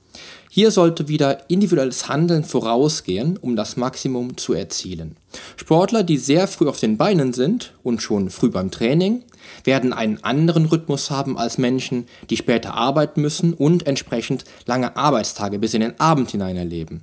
Hier 0.55 0.69
sollte 0.69 1.07
wieder 1.07 1.49
individuelles 1.49 2.07
Handeln 2.09 2.43
vorausgehen, 2.43 3.37
um 3.37 3.55
das 3.55 3.75
Maximum 3.75 4.37
zu 4.37 4.53
erzielen. 4.53 5.17
Sportler, 5.55 6.03
die 6.03 6.17
sehr 6.17 6.47
früh 6.47 6.67
auf 6.69 6.79
den 6.79 6.95
Beinen 6.95 7.33
sind 7.33 7.73
und 7.81 8.03
schon 8.03 8.29
früh 8.29 8.51
beim 8.51 8.69
Training, 8.69 9.23
werden 9.63 9.93
einen 9.93 10.23
anderen 10.23 10.65
Rhythmus 10.65 11.09
haben 11.09 11.39
als 11.39 11.57
Menschen, 11.57 12.05
die 12.29 12.37
später 12.37 12.75
arbeiten 12.75 13.23
müssen 13.23 13.55
und 13.55 13.87
entsprechend 13.87 14.43
lange 14.67 14.95
Arbeitstage 14.95 15.57
bis 15.57 15.73
in 15.73 15.81
den 15.81 15.99
Abend 15.99 16.29
hinein 16.29 16.55
erleben. 16.55 17.01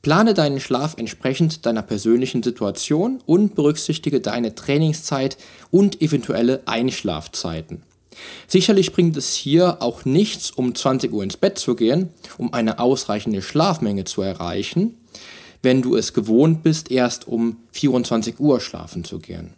Plane 0.00 0.32
deinen 0.32 0.58
Schlaf 0.58 0.94
entsprechend 0.96 1.66
deiner 1.66 1.82
persönlichen 1.82 2.42
Situation 2.42 3.20
und 3.26 3.54
berücksichtige 3.54 4.22
deine 4.22 4.54
Trainingszeit 4.54 5.36
und 5.70 6.00
eventuelle 6.00 6.62
Einschlafzeiten. 6.64 7.82
Sicherlich 8.46 8.92
bringt 8.92 9.16
es 9.16 9.34
hier 9.34 9.82
auch 9.82 10.04
nichts, 10.04 10.50
um 10.50 10.74
20 10.74 11.12
Uhr 11.12 11.22
ins 11.22 11.36
Bett 11.36 11.58
zu 11.58 11.74
gehen, 11.74 12.10
um 12.38 12.52
eine 12.52 12.78
ausreichende 12.78 13.42
Schlafmenge 13.42 14.04
zu 14.04 14.22
erreichen, 14.22 14.96
wenn 15.62 15.82
du 15.82 15.96
es 15.96 16.14
gewohnt 16.14 16.62
bist, 16.62 16.90
erst 16.90 17.28
um 17.28 17.56
24 17.72 18.38
Uhr 18.40 18.60
schlafen 18.60 19.04
zu 19.04 19.18
gehen. 19.18 19.54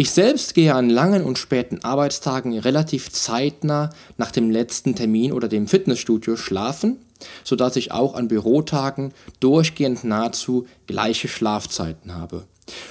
Ich 0.00 0.12
selbst 0.12 0.54
gehe 0.54 0.76
an 0.76 0.90
langen 0.90 1.24
und 1.24 1.38
späten 1.38 1.82
Arbeitstagen 1.82 2.56
relativ 2.56 3.10
zeitnah 3.10 3.90
nach 4.16 4.30
dem 4.30 4.48
letzten 4.48 4.94
Termin 4.94 5.32
oder 5.32 5.48
dem 5.48 5.66
Fitnessstudio 5.66 6.36
schlafen, 6.36 6.98
sodass 7.42 7.74
ich 7.74 7.90
auch 7.90 8.14
an 8.14 8.28
Bürotagen 8.28 9.12
durchgehend 9.40 10.04
nahezu 10.04 10.68
gleiche 10.86 11.26
Schlafzeiten 11.26 12.14
habe. 12.14 12.44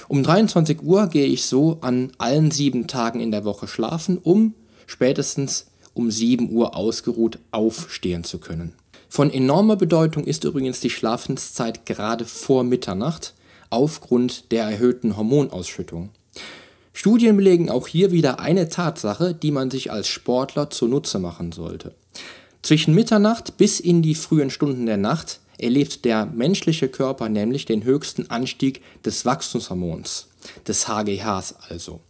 Um 0.08 0.22
23 0.22 0.82
Uhr 0.82 1.06
gehe 1.06 1.24
ich 1.24 1.44
so 1.44 1.78
an 1.80 2.12
allen 2.18 2.50
sieben 2.50 2.88
Tagen 2.88 3.20
in 3.20 3.30
der 3.30 3.46
Woche 3.46 3.68
schlafen, 3.68 4.18
um 4.18 4.52
spätestens 4.88 5.66
um 5.94 6.10
7 6.10 6.50
Uhr 6.50 6.74
ausgeruht 6.74 7.38
aufstehen 7.52 8.24
zu 8.24 8.38
können. 8.38 8.74
Von 9.08 9.30
enormer 9.30 9.76
Bedeutung 9.76 10.24
ist 10.24 10.42
übrigens 10.42 10.80
die 10.80 10.90
Schlafenszeit 10.90 11.86
gerade 11.86 12.24
vor 12.24 12.64
Mitternacht 12.64 13.34
aufgrund 13.70 14.50
der 14.50 14.64
erhöhten 14.64 15.16
Hormonausschüttung. 15.16 16.10
Studien 16.92 17.36
belegen 17.36 17.70
auch 17.70 17.86
hier 17.86 18.10
wieder 18.10 18.40
eine 18.40 18.68
Tatsache, 18.68 19.34
die 19.34 19.52
man 19.52 19.70
sich 19.70 19.92
als 19.92 20.08
Sportler 20.08 20.70
zunutze 20.70 21.18
machen 21.20 21.52
sollte. 21.52 21.94
Zwischen 22.62 22.94
Mitternacht 22.94 23.56
bis 23.56 23.78
in 23.78 24.02
die 24.02 24.16
frühen 24.16 24.50
Stunden 24.50 24.86
der 24.86 24.96
Nacht 24.96 25.40
erlebt 25.58 26.04
der 26.04 26.26
menschliche 26.26 26.88
Körper 26.88 27.28
nämlich 27.28 27.66
den 27.66 27.84
höchsten 27.84 28.30
Anstieg 28.30 28.82
des 29.04 29.24
Wachstumshormons, 29.24 30.28
des 30.66 30.88
HGHs 30.88 31.54
also. 31.68 32.00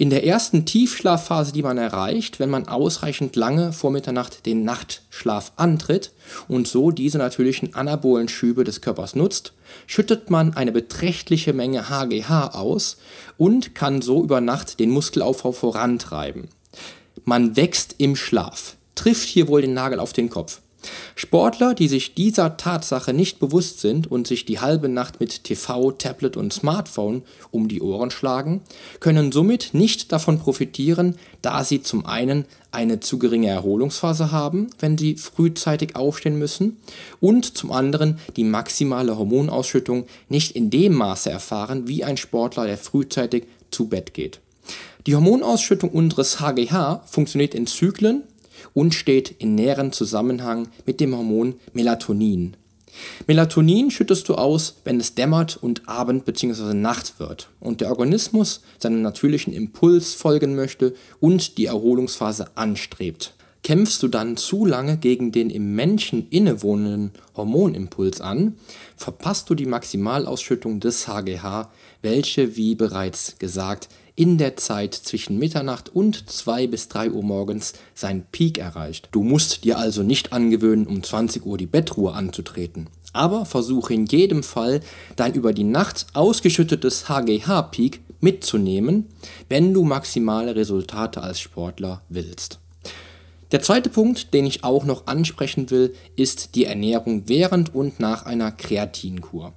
In 0.00 0.08
der 0.08 0.24
ersten 0.24 0.64
Tiefschlafphase, 0.64 1.52
die 1.52 1.62
man 1.62 1.76
erreicht, 1.76 2.40
wenn 2.40 2.48
man 2.48 2.68
ausreichend 2.68 3.36
lange 3.36 3.74
vor 3.74 3.90
Mitternacht 3.90 4.46
den 4.46 4.64
Nachtschlaf 4.64 5.52
antritt 5.56 6.12
und 6.48 6.66
so 6.66 6.90
diese 6.90 7.18
natürlichen 7.18 7.74
anabolen 7.74 8.26
Schübe 8.26 8.64
des 8.64 8.80
Körpers 8.80 9.14
nutzt, 9.14 9.52
schüttet 9.86 10.30
man 10.30 10.54
eine 10.54 10.72
beträchtliche 10.72 11.52
Menge 11.52 11.90
HGH 11.90 12.54
aus 12.54 12.96
und 13.36 13.74
kann 13.74 14.00
so 14.00 14.24
über 14.24 14.40
Nacht 14.40 14.80
den 14.80 14.88
Muskelaufbau 14.88 15.52
vorantreiben. 15.52 16.48
Man 17.26 17.56
wächst 17.56 17.96
im 17.98 18.16
Schlaf, 18.16 18.76
trifft 18.94 19.28
hier 19.28 19.48
wohl 19.48 19.60
den 19.60 19.74
Nagel 19.74 20.00
auf 20.00 20.14
den 20.14 20.30
Kopf. 20.30 20.62
Sportler, 21.14 21.74
die 21.74 21.88
sich 21.88 22.14
dieser 22.14 22.56
Tatsache 22.56 23.12
nicht 23.12 23.38
bewusst 23.38 23.80
sind 23.80 24.10
und 24.10 24.26
sich 24.26 24.44
die 24.44 24.60
halbe 24.60 24.88
Nacht 24.88 25.20
mit 25.20 25.44
TV, 25.44 25.92
Tablet 25.92 26.36
und 26.36 26.52
Smartphone 26.52 27.22
um 27.50 27.68
die 27.68 27.82
Ohren 27.82 28.10
schlagen, 28.10 28.62
können 29.00 29.32
somit 29.32 29.70
nicht 29.72 30.12
davon 30.12 30.38
profitieren, 30.38 31.16
da 31.42 31.64
sie 31.64 31.82
zum 31.82 32.06
einen 32.06 32.46
eine 32.72 33.00
zu 33.00 33.18
geringe 33.18 33.48
Erholungsphase 33.48 34.30
haben, 34.30 34.70
wenn 34.78 34.96
sie 34.96 35.16
frühzeitig 35.16 35.96
aufstehen 35.96 36.38
müssen, 36.38 36.78
und 37.20 37.56
zum 37.56 37.72
anderen 37.72 38.18
die 38.36 38.44
maximale 38.44 39.18
Hormonausschüttung 39.18 40.06
nicht 40.28 40.56
in 40.56 40.70
dem 40.70 40.94
Maße 40.94 41.30
erfahren 41.30 41.88
wie 41.88 42.04
ein 42.04 42.16
Sportler, 42.16 42.66
der 42.66 42.78
frühzeitig 42.78 43.44
zu 43.70 43.88
Bett 43.88 44.14
geht. 44.14 44.40
Die 45.06 45.14
Hormonausschüttung 45.14 45.90
unseres 45.90 46.40
HGH 46.40 47.02
funktioniert 47.06 47.54
in 47.54 47.66
Zyklen 47.66 48.22
und 48.74 48.94
steht 48.94 49.30
in 49.38 49.54
näherem 49.54 49.92
Zusammenhang 49.92 50.68
mit 50.86 51.00
dem 51.00 51.16
Hormon 51.16 51.54
Melatonin. 51.72 52.56
Melatonin 53.26 53.90
schüttest 53.90 54.28
du 54.28 54.34
aus, 54.34 54.76
wenn 54.84 54.98
es 54.98 55.14
dämmert 55.14 55.56
und 55.56 55.88
Abend 55.88 56.24
bzw. 56.24 56.74
Nacht 56.74 57.20
wird 57.20 57.48
und 57.60 57.80
der 57.80 57.90
Organismus 57.90 58.62
seinem 58.78 59.02
natürlichen 59.02 59.52
Impuls 59.52 60.14
folgen 60.14 60.56
möchte 60.56 60.94
und 61.20 61.58
die 61.58 61.66
Erholungsphase 61.66 62.48
anstrebt. 62.56 63.34
Kämpfst 63.62 64.02
du 64.02 64.08
dann 64.08 64.36
zu 64.36 64.64
lange 64.64 64.96
gegen 64.96 65.32
den 65.32 65.50
im 65.50 65.74
Menschen 65.74 66.28
innewohnenden 66.30 67.12
Hormonimpuls 67.36 68.20
an, 68.20 68.56
verpasst 68.96 69.50
du 69.50 69.54
die 69.54 69.66
Maximalausschüttung 69.66 70.80
des 70.80 71.06
HGH, 71.06 71.70
welche, 72.00 72.56
wie 72.56 72.74
bereits 72.74 73.38
gesagt, 73.38 73.88
in 74.16 74.38
der 74.38 74.56
Zeit 74.56 74.94
zwischen 74.94 75.38
Mitternacht 75.38 75.88
und 75.88 76.28
2 76.28 76.66
bis 76.66 76.88
3 76.88 77.10
Uhr 77.10 77.22
morgens 77.22 77.74
seinen 77.94 78.24
Peak 78.32 78.58
erreicht. 78.58 79.08
Du 79.12 79.22
musst 79.22 79.64
dir 79.64 79.78
also 79.78 80.02
nicht 80.02 80.32
angewöhnen, 80.32 80.86
um 80.86 81.02
20 81.02 81.46
Uhr 81.46 81.56
die 81.56 81.66
Bettruhe 81.66 82.12
anzutreten. 82.12 82.88
Aber 83.12 83.44
versuche 83.44 83.94
in 83.94 84.06
jedem 84.06 84.42
Fall 84.42 84.80
dein 85.16 85.34
über 85.34 85.52
die 85.52 85.64
Nacht 85.64 86.06
ausgeschüttetes 86.12 87.08
HGH-Peak 87.08 88.00
mitzunehmen, 88.20 89.06
wenn 89.48 89.74
du 89.74 89.84
maximale 89.84 90.54
Resultate 90.54 91.22
als 91.22 91.40
Sportler 91.40 92.02
willst. 92.08 92.58
Der 93.52 93.60
zweite 93.60 93.90
Punkt, 93.90 94.32
den 94.32 94.46
ich 94.46 94.62
auch 94.62 94.84
noch 94.84 95.06
ansprechen 95.06 95.70
will, 95.70 95.94
ist 96.14 96.54
die 96.54 96.66
Ernährung 96.66 97.24
während 97.26 97.74
und 97.74 97.98
nach 97.98 98.24
einer 98.24 98.52
Kreatinkur. 98.52 99.52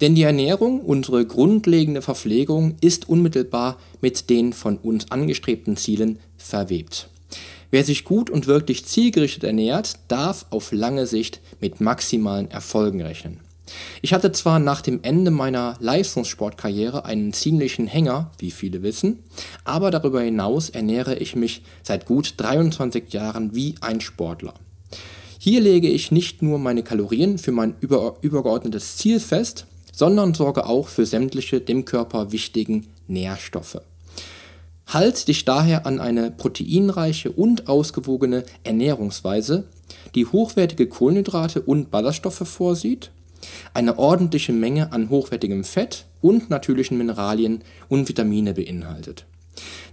Denn 0.00 0.14
die 0.14 0.22
Ernährung, 0.22 0.80
unsere 0.80 1.26
grundlegende 1.26 2.02
Verpflegung, 2.02 2.76
ist 2.80 3.08
unmittelbar 3.08 3.78
mit 4.00 4.30
den 4.30 4.52
von 4.52 4.78
uns 4.78 5.10
angestrebten 5.10 5.76
Zielen 5.76 6.20
verwebt. 6.36 7.08
Wer 7.70 7.84
sich 7.84 8.04
gut 8.04 8.30
und 8.30 8.46
wirklich 8.46 8.86
zielgerichtet 8.86 9.44
ernährt, 9.44 9.98
darf 10.08 10.46
auf 10.50 10.72
lange 10.72 11.06
Sicht 11.06 11.40
mit 11.60 11.82
maximalen 11.82 12.50
Erfolgen 12.50 13.02
rechnen. 13.02 13.40
Ich 14.02 14.12
hatte 14.12 14.32
zwar 14.32 14.58
nach 14.58 14.80
dem 14.80 15.00
Ende 15.02 15.30
meiner 15.30 15.76
Leistungssportkarriere 15.80 17.04
einen 17.04 17.32
ziemlichen 17.32 17.86
Hänger, 17.86 18.30
wie 18.38 18.50
viele 18.50 18.82
wissen, 18.82 19.20
aber 19.64 19.90
darüber 19.90 20.20
hinaus 20.20 20.70
ernähre 20.70 21.16
ich 21.16 21.36
mich 21.36 21.62
seit 21.82 22.06
gut 22.06 22.34
23 22.36 23.12
Jahren 23.12 23.54
wie 23.54 23.74
ein 23.80 24.00
Sportler. 24.00 24.54
Hier 25.38 25.60
lege 25.60 25.88
ich 25.88 26.10
nicht 26.10 26.42
nur 26.42 26.58
meine 26.58 26.82
Kalorien 26.82 27.38
für 27.38 27.52
mein 27.52 27.74
über, 27.80 28.16
übergeordnetes 28.22 28.96
Ziel 28.96 29.20
fest, 29.20 29.66
sondern 29.92 30.34
sorge 30.34 30.66
auch 30.66 30.88
für 30.88 31.06
sämtliche 31.06 31.60
dem 31.60 31.84
Körper 31.84 32.32
wichtigen 32.32 32.86
Nährstoffe. 33.06 33.80
Halt 34.86 35.28
dich 35.28 35.44
daher 35.44 35.86
an 35.86 36.00
eine 36.00 36.30
proteinreiche 36.30 37.30
und 37.30 37.68
ausgewogene 37.68 38.44
Ernährungsweise, 38.64 39.64
die 40.14 40.26
hochwertige 40.26 40.88
Kohlenhydrate 40.88 41.60
und 41.60 41.90
Ballaststoffe 41.90 42.48
vorsieht, 42.48 43.10
eine 43.74 43.98
ordentliche 43.98 44.52
Menge 44.52 44.92
an 44.92 45.10
hochwertigem 45.10 45.64
Fett 45.64 46.06
und 46.20 46.50
natürlichen 46.50 46.98
Mineralien 46.98 47.62
und 47.88 48.08
Vitamine 48.08 48.54
beinhaltet. 48.54 49.24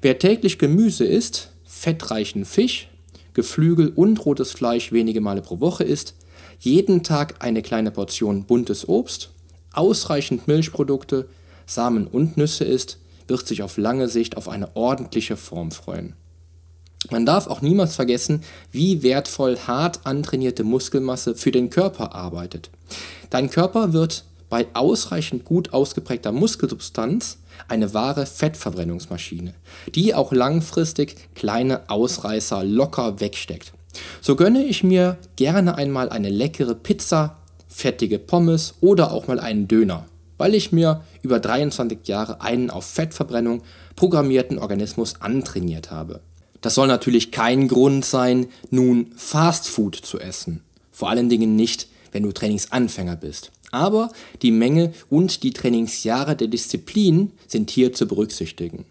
Wer 0.02 0.20
täglich 0.20 0.58
Gemüse 0.58 1.06
isst, 1.06 1.52
fettreichen 1.66 2.46
Fisch, 2.46 2.90
Geflügel 3.34 3.90
und 3.90 4.26
rotes 4.26 4.52
Fleisch 4.52 4.92
wenige 4.92 5.22
Male 5.22 5.42
pro 5.42 5.60
Woche 5.60 5.84
isst, 5.84 6.16
jeden 6.60 7.04
Tag 7.04 7.36
eine 7.40 7.62
kleine 7.62 7.92
Portion 7.92 8.46
buntes 8.46 8.88
Obst 8.88 9.32
ausreichend 9.76 10.48
Milchprodukte, 10.48 11.28
Samen 11.66 12.08
und 12.08 12.38
Nüsse 12.38 12.64
isst, 12.64 13.00
wird 13.28 13.48
sich 13.48 13.64
auf 13.64 13.78
lange 13.78 14.08
Sicht 14.08 14.38
auf 14.38 14.48
eine 14.48 14.76
ordentliche 14.76 15.36
Form 15.36 15.72
freuen. 15.72 16.14
Man 17.12 17.26
darf 17.26 17.48
auch 17.48 17.62
niemals 17.62 17.96
vergessen, 17.96 18.44
wie 18.72 19.04
wertvoll 19.04 19.58
hart 19.68 20.02
antrainierte 20.06 20.64
Muskelmasse 20.64 21.36
für 21.36 21.52
den 21.52 21.70
Körper 21.70 22.14
arbeitet. 22.16 22.70
Dein 23.30 23.50
Körper 23.50 23.94
wird 23.94 24.24
bei 24.50 24.68
ausreichend 24.74 25.46
gut 25.46 25.74
ausgeprägter 25.74 26.32
Muskelsubstanz 26.32 27.40
eine 27.68 27.94
wahre 27.94 28.26
Fettverbrennungsmaschine, 28.26 29.54
die 29.94 30.14
auch 30.14 30.32
langfristig 30.32 31.16
kleine 31.36 31.90
Ausreißer 31.90 32.64
locker 32.64 33.20
wegsteckt. 33.20 33.74
So 34.22 34.36
gönne 34.36 34.64
ich 34.64 34.84
mir 34.84 35.18
gerne 35.36 35.76
einmal 35.76 36.10
eine 36.10 36.30
leckere 36.30 36.76
Pizza, 36.76 37.38
fettige 37.68 38.20
Pommes 38.20 38.76
oder 38.82 39.12
auch 39.12 39.28
mal 39.28 39.40
einen 39.40 39.68
Döner, 39.68 40.06
weil 40.38 40.54
ich 40.54 40.72
mir 40.72 41.04
über 41.22 41.40
23 41.40 42.08
Jahre 42.08 42.42
einen 42.42 42.70
auf 42.70 42.86
Fettverbrennung 42.86 43.64
programmierten 43.96 44.60
Organismus 44.60 45.22
antrainiert 45.22 45.92
habe. 45.92 46.22
Das 46.66 46.74
soll 46.74 46.88
natürlich 46.88 47.30
kein 47.30 47.68
Grund 47.68 48.04
sein, 48.06 48.48
nun 48.72 49.12
Fast 49.16 49.68
Food 49.68 49.98
zu 49.98 50.20
essen. 50.20 50.64
Vor 50.92 51.12
allen 51.12 51.30
Dingen 51.30 51.56
nicht, 51.56 51.88
wenn 52.12 52.24
du 52.24 52.32
Trainingsanfänger 52.32 53.18
bist. 53.18 53.52
Aber 53.70 54.12
die 54.42 54.50
Menge 54.50 54.92
und 55.12 55.44
die 55.44 55.52
Trainingsjahre 55.52 56.36
der 56.36 56.48
Disziplin 56.48 57.34
sind 57.46 57.70
hier 57.70 57.94
zu 57.94 58.08
berücksichtigen. 58.08 58.86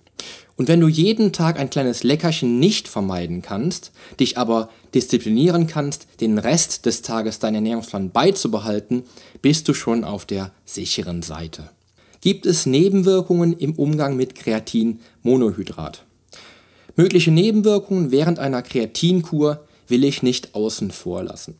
Und 0.55 0.69
wenn 0.69 0.79
du 0.79 0.87
jeden 0.87 1.33
Tag 1.33 1.59
ein 1.59 1.69
kleines 1.69 2.05
Leckerchen 2.05 2.61
nicht 2.61 2.87
vermeiden 2.87 3.43
kannst, 3.43 3.91
dich 4.21 4.39
aber 4.39 4.71
disziplinieren 4.95 5.67
kannst, 5.67 6.07
den 6.21 6.39
Rest 6.39 6.87
des 6.87 7.03
Tages 7.03 7.41
deinen 7.41 7.57
Ernährungsplan 7.57 8.13
beizubehalten, 8.13 9.03
bist 9.43 9.67
du 9.67 9.75
schon 9.75 10.05
auf 10.05 10.27
der 10.27 10.53
sicheren 10.65 11.23
Seite. 11.23 11.71
Gibt 12.21 12.47
es 12.47 12.67
Nebenwirkungen 12.67 13.53
im 13.53 13.75
Umgang 13.75 14.17
mit 14.17 14.37
Kreatinmonohydrat? 14.37 16.05
Mögliche 16.97 17.31
Nebenwirkungen 17.31 18.11
während 18.11 18.39
einer 18.39 18.63
Kreatinkur 18.63 19.65
will 19.89 20.05
ich 20.05 20.23
nicht 20.23 20.55
außen 20.55 20.91
vor 20.91 21.25
lassen. 21.25 21.57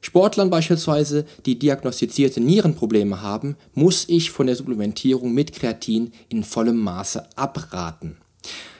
Sportlern 0.00 0.50
beispielsweise, 0.50 1.24
die 1.46 1.58
diagnostizierte 1.58 2.40
Nierenprobleme 2.40 3.22
haben, 3.22 3.56
muss 3.74 4.08
ich 4.08 4.30
von 4.30 4.46
der 4.46 4.54
Supplementierung 4.54 5.32
mit 5.32 5.52
Kreatin 5.52 6.12
in 6.28 6.44
vollem 6.44 6.76
Maße 6.76 7.26
abraten. 7.34 8.18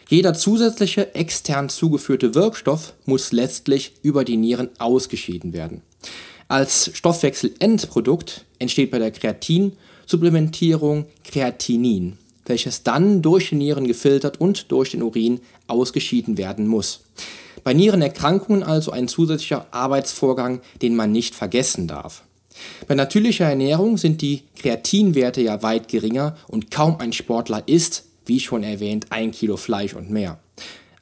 Jeder 0.09 0.35
zusätzliche 0.35 1.14
extern 1.16 1.68
zugeführte 1.68 2.35
Wirkstoff 2.37 2.94
muss 3.06 3.32
letztlich 3.32 3.94
über 4.02 4.24
die 4.24 4.37
Nieren 4.37 4.68
ausgeschieden 4.78 5.52
werden. 5.52 5.82
Als 6.46 6.92
Stoffwechselendprodukt 6.94 8.44
entsteht 8.61 8.92
bei 8.92 9.00
der 9.00 9.11
Kreatinsupplementierung 9.11 11.06
Kreatinin, 11.24 12.18
welches 12.48 12.82
dann 12.82 13.22
durch 13.22 13.50
die 13.50 13.56
Nieren 13.56 13.87
gefiltert 13.87 14.40
und 14.40 14.70
durch 14.70 14.92
den 14.92 15.02
Urin 15.02 15.40
ausgeschieden 15.66 16.38
werden 16.38 16.66
muss. 16.66 17.00
Bei 17.64 17.74
Nierenerkrankungen 17.74 18.62
also 18.62 18.92
ein 18.92 19.09
zusätzlicher 19.09 19.66
Arbeitsvorgang, 19.70 20.61
den 20.82 20.94
man 20.94 21.12
nicht 21.12 21.35
vergessen 21.35 21.88
darf. 21.88 22.22
Bei 22.87 22.94
natürlicher 22.94 23.46
Ernährung 23.46 23.98
sind 23.98 24.22
die 24.22 24.42
Kreatinwerte 24.56 25.42
ja 25.42 25.62
weit 25.62 25.88
geringer 25.88 26.37
und 26.48 26.70
kaum 26.70 26.96
ein 27.00 27.12
Sportler 27.12 27.62
isst, 27.66 28.04
wie 28.24 28.40
schon 28.40 28.62
erwähnt, 28.62 29.06
ein 29.11 29.30
Kilo 29.30 29.56
Fleisch 29.56 29.94
und 29.94 30.11
mehr. 30.11 30.38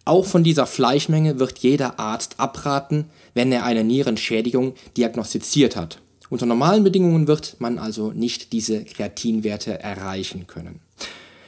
Auch 0.04 0.26
von 0.26 0.44
dieser 0.44 0.66
Fleischmenge 0.66 1.38
wird 1.38 1.58
jeder 1.60 1.98
Arzt 1.98 2.38
abraten, 2.38 3.06
wenn 3.32 3.50
er 3.52 3.64
eine 3.64 3.84
Nierenschädigung 3.84 4.74
diagnostiziert 4.96 5.76
hat. 5.76 5.98
Unter 6.28 6.46
normalen 6.46 6.84
Bedingungen 6.84 7.26
wird 7.26 7.56
man 7.58 7.78
also 7.78 8.12
nicht 8.12 8.52
diese 8.52 8.84
Kreatinwerte 8.84 9.80
erreichen 9.80 10.46
können. 10.46 10.80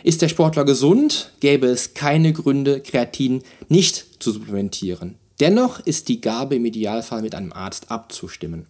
Ist 0.03 0.23
der 0.23 0.29
Sportler 0.29 0.65
gesund, 0.65 1.33
gäbe 1.41 1.67
es 1.67 1.95
keine 1.95 2.33
Gründe, 2.33 2.81
Kreatin 2.81 3.43
nicht 3.69 4.23
zu 4.23 4.31
supplementieren. 4.31 5.17
Dennoch 5.41 5.81
ist 5.81 6.09
die 6.09 6.21
Gabe 6.21 6.57
im 6.57 6.65
Idealfall 6.65 7.23
mit 7.23 7.35
einem 7.35 7.53
Arzt 7.53 7.91
abzustimmen. 7.91 8.67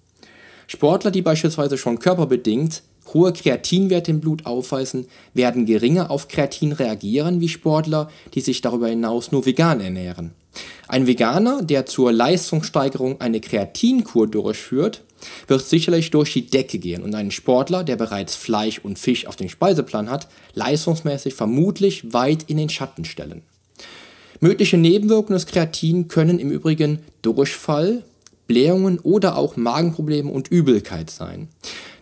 Sportler, 0.67 1.11
die 1.11 1.23
beispielsweise 1.23 1.79
schon 1.79 1.99
körperbedingt 1.99 2.83
hohe 3.15 3.33
Kreatinwerte 3.33 4.11
im 4.11 4.21
Blut 4.21 4.47
aufweisen, 4.47 5.07
werden 5.33 5.65
geringer 5.65 6.11
auf 6.11 6.29
Kreatin 6.29 6.73
reagieren 6.73 7.41
wie 7.41 7.49
Sportler, 7.49 8.11
die 8.35 8.41
sich 8.41 8.63
darüber 8.63 8.89
hinaus 8.89 9.31
nur 9.31 9.47
vegan 9.47 9.81
ernähren. 9.81 10.33
Ein 10.89 11.07
Veganer, 11.07 11.63
der 11.63 11.87
zur 11.87 12.13
Leistungssteigerung 12.13 13.21
eine 13.21 13.41
Kreatinkur 13.41 14.29
durchführt, 14.29 15.03
wird 15.49 15.63
sicherlich 15.63 16.11
durch 16.11 16.33
die 16.33 16.47
Decke 16.47 16.79
gehen 16.79 17.03
und 17.03 17.15
ein 17.15 17.31
Sportler, 17.31 17.85
der 17.85 17.97
bereits 17.97 18.37
Fleisch 18.37 18.79
und 18.79 18.99
Fisch 18.99 19.27
auf 19.27 19.37
dem 19.37 19.49
Speiseplan 19.49 20.11
hat, 20.11 20.29
leistungsmäßig 20.55 21.35
vermutlich 21.35 22.13
weit 22.13 22.45
in 22.45 22.57
den 22.57 22.69
Schatten 22.69 23.05
stellen. 23.05 23.43
Mögliche 24.41 24.77
Nebenwirkungen 24.77 25.39
des 25.39 25.47
Kreatin 25.47 26.09
können 26.09 26.39
im 26.39 26.51
Übrigen 26.51 27.01
Durchfall, 27.23 28.05
Blähungen 28.47 28.99
oder 29.01 29.37
auch 29.37 29.57
Magenprobleme 29.57 30.31
und 30.31 30.49
Übelkeit 30.49 31.11
sein. 31.11 31.49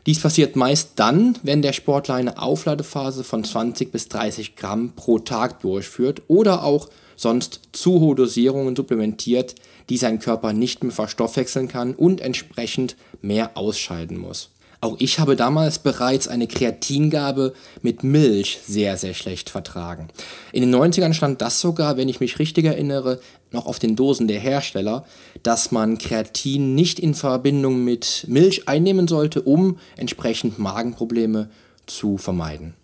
Dies 0.07 0.21
passiert 0.21 0.55
meist 0.55 0.93
dann, 0.97 1.39
wenn 1.43 1.63
der 1.63 1.73
Sportler 1.73 2.17
eine 2.17 2.41
Aufladephase 2.41 3.25
von 3.25 3.43
20 3.43 3.91
bis 3.91 4.09
30 4.09 4.55
Gramm 4.55 4.93
pro 4.95 5.19
Tag 5.19 5.61
durchführt 5.61 6.23
oder 6.29 6.63
auch 6.63 6.89
sonst 7.17 7.61
zu 7.73 8.01
hohe 8.01 8.15
Dosierungen 8.15 8.77
supplementiert, 8.77 9.55
die 9.89 9.97
sein 9.97 10.19
Körper 10.19 10.53
nicht 10.53 10.83
mehr 10.83 10.93
verstoffwechseln 10.93 11.69
kann 11.69 11.95
und 11.95 12.21
entsprechend 12.21 12.97
mehr 13.23 13.57
ausscheiden 13.57 14.19
muss. 14.19 14.51
Auch 14.85 14.97
ich 14.99 15.19
habe 15.19 15.35
damals 15.35 15.79
bereits 15.79 16.29
eine 16.29 16.47
Kreatingabe 16.47 17.55
mit 17.81 18.05
Milch 18.05 18.61
sehr, 18.67 18.99
sehr 18.99 19.15
schlecht 19.15 19.49
vertragen. 19.49 20.09
In 20.53 20.61
den 20.61 20.75
90ern 20.75 21.15
stand 21.15 21.41
das 21.41 21.63
sogar, 21.63 21.97
wenn 21.97 22.11
ich 22.11 22.21
mich 22.21 22.39
richtig 22.39 22.67
erinnere, 22.67 23.21
noch 23.55 23.67
auf 23.67 23.79
den 23.79 23.97
Dosen 23.97 24.29
der 24.29 24.39
Hersteller, 24.39 25.07
dass 25.43 25.73
man 25.73 25.97
Kreatin 25.97 26.75
nicht 26.75 26.99
in 26.99 27.15
Verbindung 27.15 27.83
mit 27.83 28.27
Milch 28.29 28.69
einnehmen 28.69 29.09
sollte, 29.09 29.41
um 29.41 29.79
entsprechend 29.97 30.59
Magenprobleme 30.59 31.49
zu 31.87 32.19
vermeiden. 32.19 32.75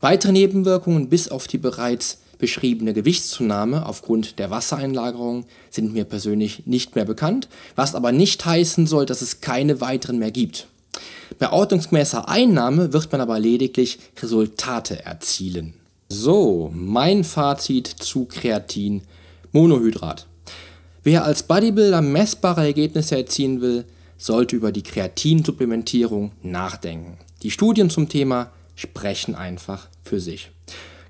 Weitere 0.00 0.32
Nebenwirkungen 0.32 1.08
bis 1.08 1.28
auf 1.28 1.46
die 1.48 1.58
bereits 1.58 2.18
beschriebene 2.38 2.94
Gewichtszunahme 2.94 3.84
aufgrund 3.84 4.38
der 4.38 4.50
Wassereinlagerung 4.50 5.44
sind 5.70 5.92
mir 5.92 6.04
persönlich 6.04 6.66
nicht 6.66 6.94
mehr 6.94 7.04
bekannt, 7.04 7.48
was 7.74 7.94
aber 7.94 8.12
nicht 8.12 8.44
heißen 8.44 8.86
soll, 8.86 9.06
dass 9.06 9.22
es 9.22 9.40
keine 9.40 9.80
weiteren 9.80 10.18
mehr 10.18 10.30
gibt. 10.30 10.68
Bei 11.38 11.52
ordnungsgemäßer 11.52 12.28
Einnahme 12.28 12.92
wird 12.92 13.12
man 13.12 13.20
aber 13.20 13.38
lediglich 13.38 13.98
Resultate 14.22 15.04
erzielen. 15.04 15.74
So, 16.08 16.70
mein 16.74 17.22
Fazit 17.22 17.86
zu 17.86 18.24
Kreatin 18.24 19.02
Monohydrat. 19.52 20.26
Wer 21.02 21.24
als 21.24 21.42
Bodybuilder 21.42 22.02
messbare 22.02 22.66
Ergebnisse 22.66 23.16
erzielen 23.16 23.60
will, 23.60 23.84
sollte 24.18 24.56
über 24.56 24.72
die 24.72 24.82
Kreatinsupplementierung 24.82 26.32
nachdenken. 26.42 27.18
Die 27.42 27.50
Studien 27.50 27.88
zum 27.88 28.08
Thema 28.08 28.50
sprechen 28.74 29.34
einfach 29.34 29.88
für 30.02 30.20
sich. 30.20 30.50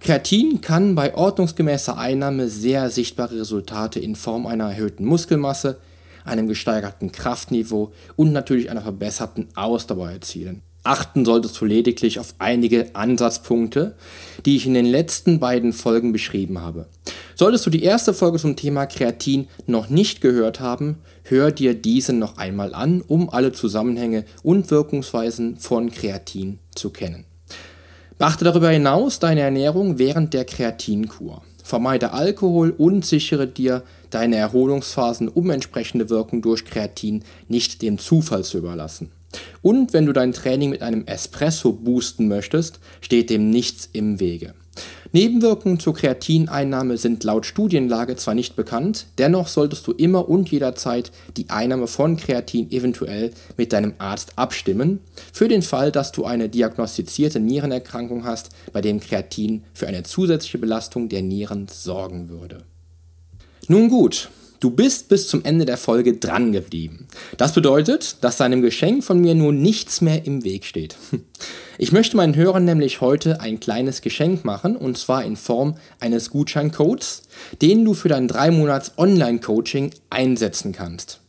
Kreatin 0.01 0.61
kann 0.61 0.95
bei 0.95 1.15
ordnungsgemäßer 1.15 1.99
Einnahme 1.99 2.49
sehr 2.49 2.91
sichtbare 2.91 3.41
Resultate 3.41 3.99
in 3.99 4.15
Form 4.15 4.47
einer 4.47 4.71
erhöhten 4.71 5.05
Muskelmasse, 5.05 5.79
einem 6.25 6.47
gesteigerten 6.47 7.11
Kraftniveau 7.11 7.93
und 8.15 8.33
natürlich 8.33 8.71
einer 8.71 8.83
verbesserten 8.83 9.49
Ausdauer 9.57 10.11
erzielen. 10.11 10.63
Achten 10.85 11.25
solltest 11.25 11.61
du 11.61 11.65
lediglich 11.65 12.21
auf 12.21 12.35
einige 12.39 12.95
Ansatzpunkte, 12.95 13.97
die 14.47 14.57
ich 14.57 14.67
in 14.67 14.75
den 14.75 14.87
letzten 14.87 15.41
beiden 15.41 15.73
Folgen 15.73 16.13
beschrieben 16.13 16.61
habe. 16.61 16.87
Solltest 17.39 17.67
du 17.67 17.71
die 17.71 17.85
erste 17.85 18.15
Folge 18.15 18.39
zum 18.39 18.57
Thema 18.57 18.87
Kreatin 18.87 19.47
noch 19.69 19.89
nicht 19.91 20.21
gehört 20.21 20.59
haben, 20.59 20.99
hör 21.23 21.53
dir 21.53 21.75
diese 21.75 22.13
noch 22.13 22.37
einmal 22.37 22.75
an, 22.75 23.01
um 23.01 23.31
alle 23.31 23.53
Zusammenhänge 23.53 24.25
und 24.43 24.73
Wirkungsweisen 24.73 25.57
von 25.57 25.93
Kreatin 25.93 26.59
zu 26.75 26.91
kennen. 26.91 27.27
Beachte 28.19 28.45
darüber 28.45 28.71
hinaus 28.71 29.21
deine 29.21 29.43
Ernährung 29.43 30.01
während 30.01 30.35
der 30.35 30.47
Kreatinkur. 30.47 31.43
Vermeide 31.63 32.13
Alkohol 32.13 32.75
und 32.77 33.07
sichere 33.07 33.47
dir 33.47 33.85
deine 34.11 34.35
Erholungsphasen, 34.35 35.29
um 35.29 35.51
entsprechende 35.51 36.11
Wirkung 36.11 36.43
durch 36.43 36.65
Kreatin 36.65 37.23
nicht 37.47 37.83
dem 37.83 37.99
Zufall 37.99 38.43
zu 38.43 38.59
überlassen. 38.59 39.13
Und 39.63 39.93
wenn 39.93 40.07
du 40.07 40.13
dein 40.13 40.33
Training 40.33 40.71
mit 40.71 40.83
einem 40.83 41.07
Espresso 41.07 41.73
boosten 41.73 42.29
möchtest, 42.29 42.81
steht 43.01 43.31
dem 43.31 43.51
nichts 43.51 43.89
im 43.93 44.21
Wege. 44.21 44.55
Nebenwirkungen 45.13 45.81
zur 45.81 45.95
Kreatineinnahme 45.95 46.99
sind 46.99 47.25
laut 47.25 47.47
Studienlage 47.47 48.17
zwar 48.17 48.35
nicht 48.35 48.57
bekannt, 48.57 49.07
dennoch 49.17 49.49
solltest 49.49 49.87
du 49.87 49.93
immer 49.93 50.29
und 50.29 50.51
jederzeit 50.51 51.11
die 51.37 51.49
Einnahme 51.49 51.87
von 51.87 52.17
Kreatin 52.17 52.71
eventuell 52.71 53.33
mit 53.57 53.73
deinem 53.73 53.95
Arzt 53.99 54.33
abstimmen, 54.37 55.01
für 55.33 55.49
den 55.49 55.63
Fall, 55.63 55.93
dass 55.93 56.13
du 56.13 56.25
eine 56.25 56.49
diagnostizierte 56.49 57.41
Nierenerkrankung 57.41 58.25
hast, 58.25 58.51
bei 58.73 58.81
dem 58.81 59.01
Kreatin 59.01 59.65
für 59.73 59.87
eine 59.87 60.03
zusätzliche 60.03 60.59
Belastung 60.59 61.09
der 61.09 61.23
Nieren 61.23 61.67
sorgen 61.69 62.29
würde. 62.29 62.65
Nun 63.67 63.89
gut, 63.89 64.31
Du 64.61 64.71
bist 64.71 65.09
bis 65.09 65.29
zum 65.29 65.45
Ende 65.45 65.65
der 65.65 65.77
Folge 65.77 66.15
dran 66.15 66.51
geblieben. 66.51 67.07
Das 67.37 67.53
bedeutet, 67.53 68.17
dass 68.23 68.39
deinem 68.39 68.61
Geschenk 68.61 69.05
von 69.05 69.21
mir 69.21 69.37
nun 69.37 69.63
nichts 69.63 70.01
mehr 70.01 70.27
im 70.27 70.45
Weg 70.45 70.65
steht. 70.65 70.97
Ich 71.81 71.93
möchte 71.93 72.17
meinen 72.17 72.35
Hörern 72.35 72.65
nämlich 72.65 73.01
heute 73.01 73.41
ein 73.41 73.61
kleines 73.61 74.03
Geschenk 74.03 74.45
machen 74.45 74.75
und 74.75 74.99
zwar 74.99 75.25
in 75.25 75.37
Form 75.37 75.77
eines 76.01 76.31
Gutscheincodes, 76.31 77.23
den 77.63 77.85
du 77.85 77.95
für 77.95 78.09
dein 78.09 78.27
3 78.27 78.51
Monats 78.51 78.95
Online-Coaching 78.97 79.93
einsetzen 80.11 80.73
kannst. 80.73 81.21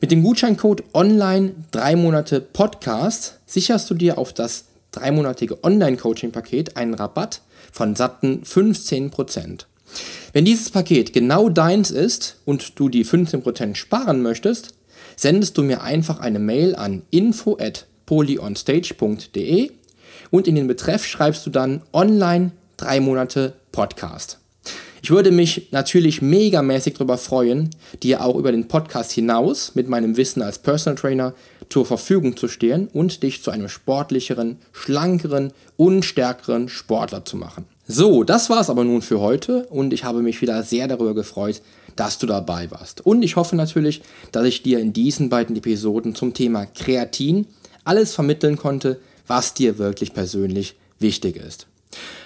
Mit 0.00 0.12
dem 0.12 0.22
Gutscheincode 0.22 0.84
Online 0.94 1.56
3 1.72 1.96
Monate 1.96 2.40
Podcast 2.40 3.40
sicherst 3.46 3.90
du 3.90 3.94
dir 3.94 4.16
auf 4.16 4.32
das 4.32 4.66
dreimonatige 4.92 5.64
Online-Coaching-Paket 5.64 6.76
einen 6.76 6.94
Rabatt 6.94 7.42
von 7.72 7.96
satten 7.96 8.44
15%. 8.44 9.64
Wenn 10.32 10.44
dieses 10.44 10.70
Paket 10.70 11.12
genau 11.12 11.48
deins 11.48 11.90
ist 11.90 12.36
und 12.44 12.78
du 12.78 12.88
die 12.88 13.04
15% 13.04 13.74
sparen 13.74 14.22
möchtest, 14.22 14.74
sendest 15.16 15.58
du 15.58 15.62
mir 15.62 15.82
einfach 15.82 16.20
eine 16.20 16.38
Mail 16.38 16.76
an 16.76 17.02
info 17.10 17.58
at 17.60 17.86
polyonstage.de 18.06 19.70
und 20.30 20.48
in 20.48 20.54
den 20.54 20.66
Betreff 20.66 21.04
schreibst 21.04 21.46
du 21.46 21.50
dann 21.50 21.82
online 21.92 22.52
drei 22.76 23.00
Monate 23.00 23.54
Podcast. 23.72 24.38
Ich 25.02 25.10
würde 25.10 25.30
mich 25.30 25.68
natürlich 25.70 26.20
megamäßig 26.20 26.94
darüber 26.94 27.16
freuen, 27.16 27.70
dir 28.02 28.22
auch 28.24 28.36
über 28.36 28.52
den 28.52 28.68
Podcast 28.68 29.12
hinaus 29.12 29.74
mit 29.74 29.88
meinem 29.88 30.16
Wissen 30.16 30.42
als 30.42 30.58
Personal 30.58 30.96
Trainer 30.98 31.34
zur 31.70 31.86
Verfügung 31.86 32.36
zu 32.36 32.48
stehen 32.48 32.88
und 32.92 33.22
dich 33.22 33.42
zu 33.42 33.50
einem 33.50 33.68
sportlicheren, 33.68 34.58
schlankeren 34.72 35.52
und 35.76 36.04
stärkeren 36.04 36.68
Sportler 36.68 37.24
zu 37.24 37.36
machen. 37.36 37.64
So, 37.92 38.22
das 38.22 38.48
war 38.50 38.60
es 38.60 38.70
aber 38.70 38.84
nun 38.84 39.02
für 39.02 39.18
heute 39.18 39.66
und 39.66 39.92
ich 39.92 40.04
habe 40.04 40.22
mich 40.22 40.40
wieder 40.40 40.62
sehr 40.62 40.86
darüber 40.86 41.12
gefreut, 41.12 41.60
dass 41.96 42.18
du 42.18 42.26
dabei 42.28 42.70
warst. 42.70 43.04
Und 43.04 43.24
ich 43.24 43.34
hoffe 43.34 43.56
natürlich, 43.56 44.02
dass 44.30 44.46
ich 44.46 44.62
dir 44.62 44.78
in 44.78 44.92
diesen 44.92 45.28
beiden 45.28 45.56
Episoden 45.56 46.14
zum 46.14 46.32
Thema 46.32 46.66
Kreatin 46.66 47.48
alles 47.82 48.14
vermitteln 48.14 48.56
konnte, 48.56 49.00
was 49.26 49.54
dir 49.54 49.78
wirklich 49.78 50.14
persönlich 50.14 50.76
wichtig 51.00 51.34
ist. 51.34 51.66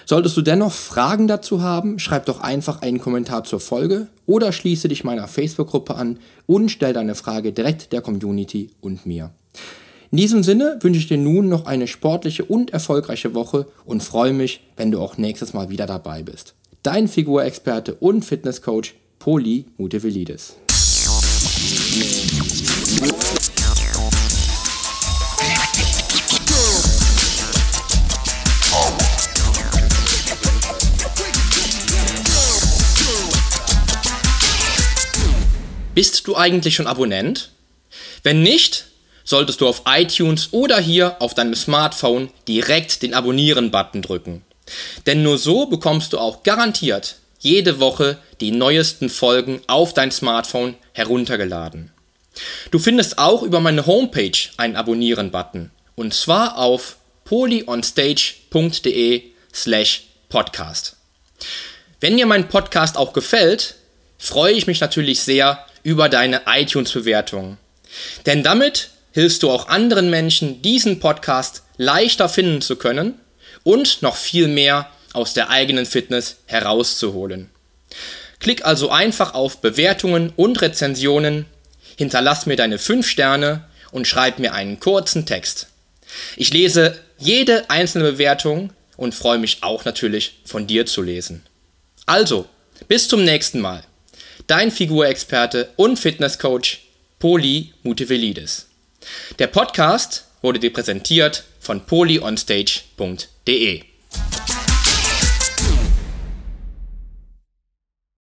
Solltest 0.05 0.37
du 0.37 0.43
dennoch 0.43 0.71
Fragen 0.71 1.27
dazu 1.27 1.63
haben, 1.63 1.97
schreib 1.97 2.27
doch 2.27 2.41
einfach 2.41 2.83
einen 2.83 2.99
Kommentar 2.99 3.43
zur 3.43 3.59
Folge 3.59 4.05
oder 4.27 4.51
schließe 4.51 4.87
dich 4.87 5.03
meiner 5.03 5.27
Facebook-Gruppe 5.27 5.95
an 5.95 6.19
und 6.45 6.69
stell 6.69 6.93
deine 6.93 7.15
Frage 7.15 7.53
direkt 7.53 7.91
der 7.91 8.01
Community 8.01 8.69
und 8.81 9.07
mir. 9.07 9.31
In 10.15 10.21
diesem 10.21 10.43
Sinne 10.43 10.77
wünsche 10.79 10.97
ich 11.01 11.09
dir 11.09 11.17
nun 11.17 11.49
noch 11.49 11.65
eine 11.65 11.87
sportliche 11.87 12.45
und 12.45 12.71
erfolgreiche 12.71 13.33
Woche 13.33 13.67
und 13.83 14.01
freue 14.01 14.31
mich, 14.31 14.61
wenn 14.77 14.89
du 14.89 15.01
auch 15.01 15.17
nächstes 15.17 15.51
Mal 15.51 15.67
wieder 15.67 15.87
dabei 15.87 16.23
bist. 16.23 16.53
Dein 16.83 17.09
Figurexperte 17.09 17.95
und 17.95 18.23
Fitnesscoach 18.23 18.93
Poli 19.19 19.65
Mutevelidis. 19.75 20.55
Bist 35.93 36.25
du 36.25 36.37
eigentlich 36.37 36.75
schon 36.75 36.87
Abonnent? 36.87 37.51
Wenn 38.23 38.41
nicht, 38.41 38.94
solltest 39.25 39.59
du 39.59 39.67
auf 39.67 39.81
iTunes 39.85 40.49
oder 40.51 40.79
hier 40.79 41.21
auf 41.21 41.33
deinem 41.33 41.55
Smartphone 41.55 42.29
direkt 42.47 43.01
den 43.01 43.13
Abonnieren-Button 43.13 44.01
drücken. 44.01 44.43
Denn 45.05 45.21
nur 45.23 45.37
so 45.37 45.65
bekommst 45.65 46.13
du 46.13 46.19
auch 46.19 46.43
garantiert 46.43 47.17
jede 47.39 47.79
Woche 47.79 48.17
die 48.39 48.51
neuesten 48.51 49.09
Folgen 49.09 49.61
auf 49.67 49.93
dein 49.93 50.11
Smartphone 50.11 50.75
heruntergeladen. 50.93 51.91
Du 52.71 52.79
findest 52.79 53.19
auch 53.19 53.43
über 53.43 53.59
meine 53.59 53.85
Homepage 53.85 54.37
einen 54.57 54.75
Abonnieren-Button 54.75 55.69
und 55.95 56.13
zwar 56.13 56.57
auf 56.57 56.97
polyonstage.de 57.25 59.23
slash 59.53 60.03
podcast. 60.29 60.95
Wenn 61.99 62.17
dir 62.17 62.25
mein 62.25 62.49
Podcast 62.49 62.97
auch 62.97 63.13
gefällt, 63.13 63.75
freue 64.17 64.53
ich 64.53 64.65
mich 64.67 64.81
natürlich 64.81 65.21
sehr 65.21 65.65
über 65.83 66.09
deine 66.09 66.41
iTunes-Bewertung. 66.47 67.57
Denn 68.25 68.43
damit 68.43 68.89
hilfst 69.15 69.43
du 69.43 69.49
auch 69.49 69.69
anderen 69.69 70.09
Menschen, 70.09 70.61
diesen 70.61 70.99
Podcast 70.99 71.63
leichter 71.77 72.27
finden 72.27 72.61
zu 72.61 72.75
können 72.75 73.17
und 73.63 74.01
noch 74.01 74.17
viel 74.17 74.49
mehr 74.49 74.89
aus 75.13 75.33
der 75.33 75.49
eigenen 75.49 75.85
Fitness 75.85 76.39
herauszuholen. 76.47 77.49
Klick 78.39 78.65
also 78.65 78.89
einfach 78.89 79.33
auf 79.33 79.61
Bewertungen 79.61 80.33
und 80.35 80.61
Rezensionen, 80.61 81.45
hinterlass 81.97 82.45
mir 82.45 82.57
deine 82.57 82.77
5 82.77 83.07
Sterne 83.07 83.63
und 83.91 84.05
schreib 84.05 84.37
mir 84.37 84.53
einen 84.53 84.81
kurzen 84.81 85.25
Text. 85.25 85.67
Ich 86.35 86.51
lese 86.51 86.99
jede 87.17 87.69
einzelne 87.69 88.11
Bewertung 88.11 88.73
und 88.97 89.15
freue 89.15 89.39
mich 89.39 89.63
auch 89.63 89.85
natürlich 89.85 90.41
von 90.43 90.67
dir 90.67 90.85
zu 90.85 91.01
lesen. 91.01 91.41
Also, 92.05 92.47
bis 92.89 93.07
zum 93.07 93.23
nächsten 93.23 93.61
Mal 93.61 93.81
dein 94.47 94.71
Figurexperte 94.71 95.69
und 95.77 95.97
Fitnesscoach 95.97 96.79
Poli 97.17 97.73
Mutevelidis. 97.83 98.67
Der 99.39 99.47
Podcast 99.47 100.25
wurde 100.41 100.59
dir 100.59 100.71
präsentiert 100.71 101.43
von 101.59 101.85
polyonstage.de. 101.85 103.83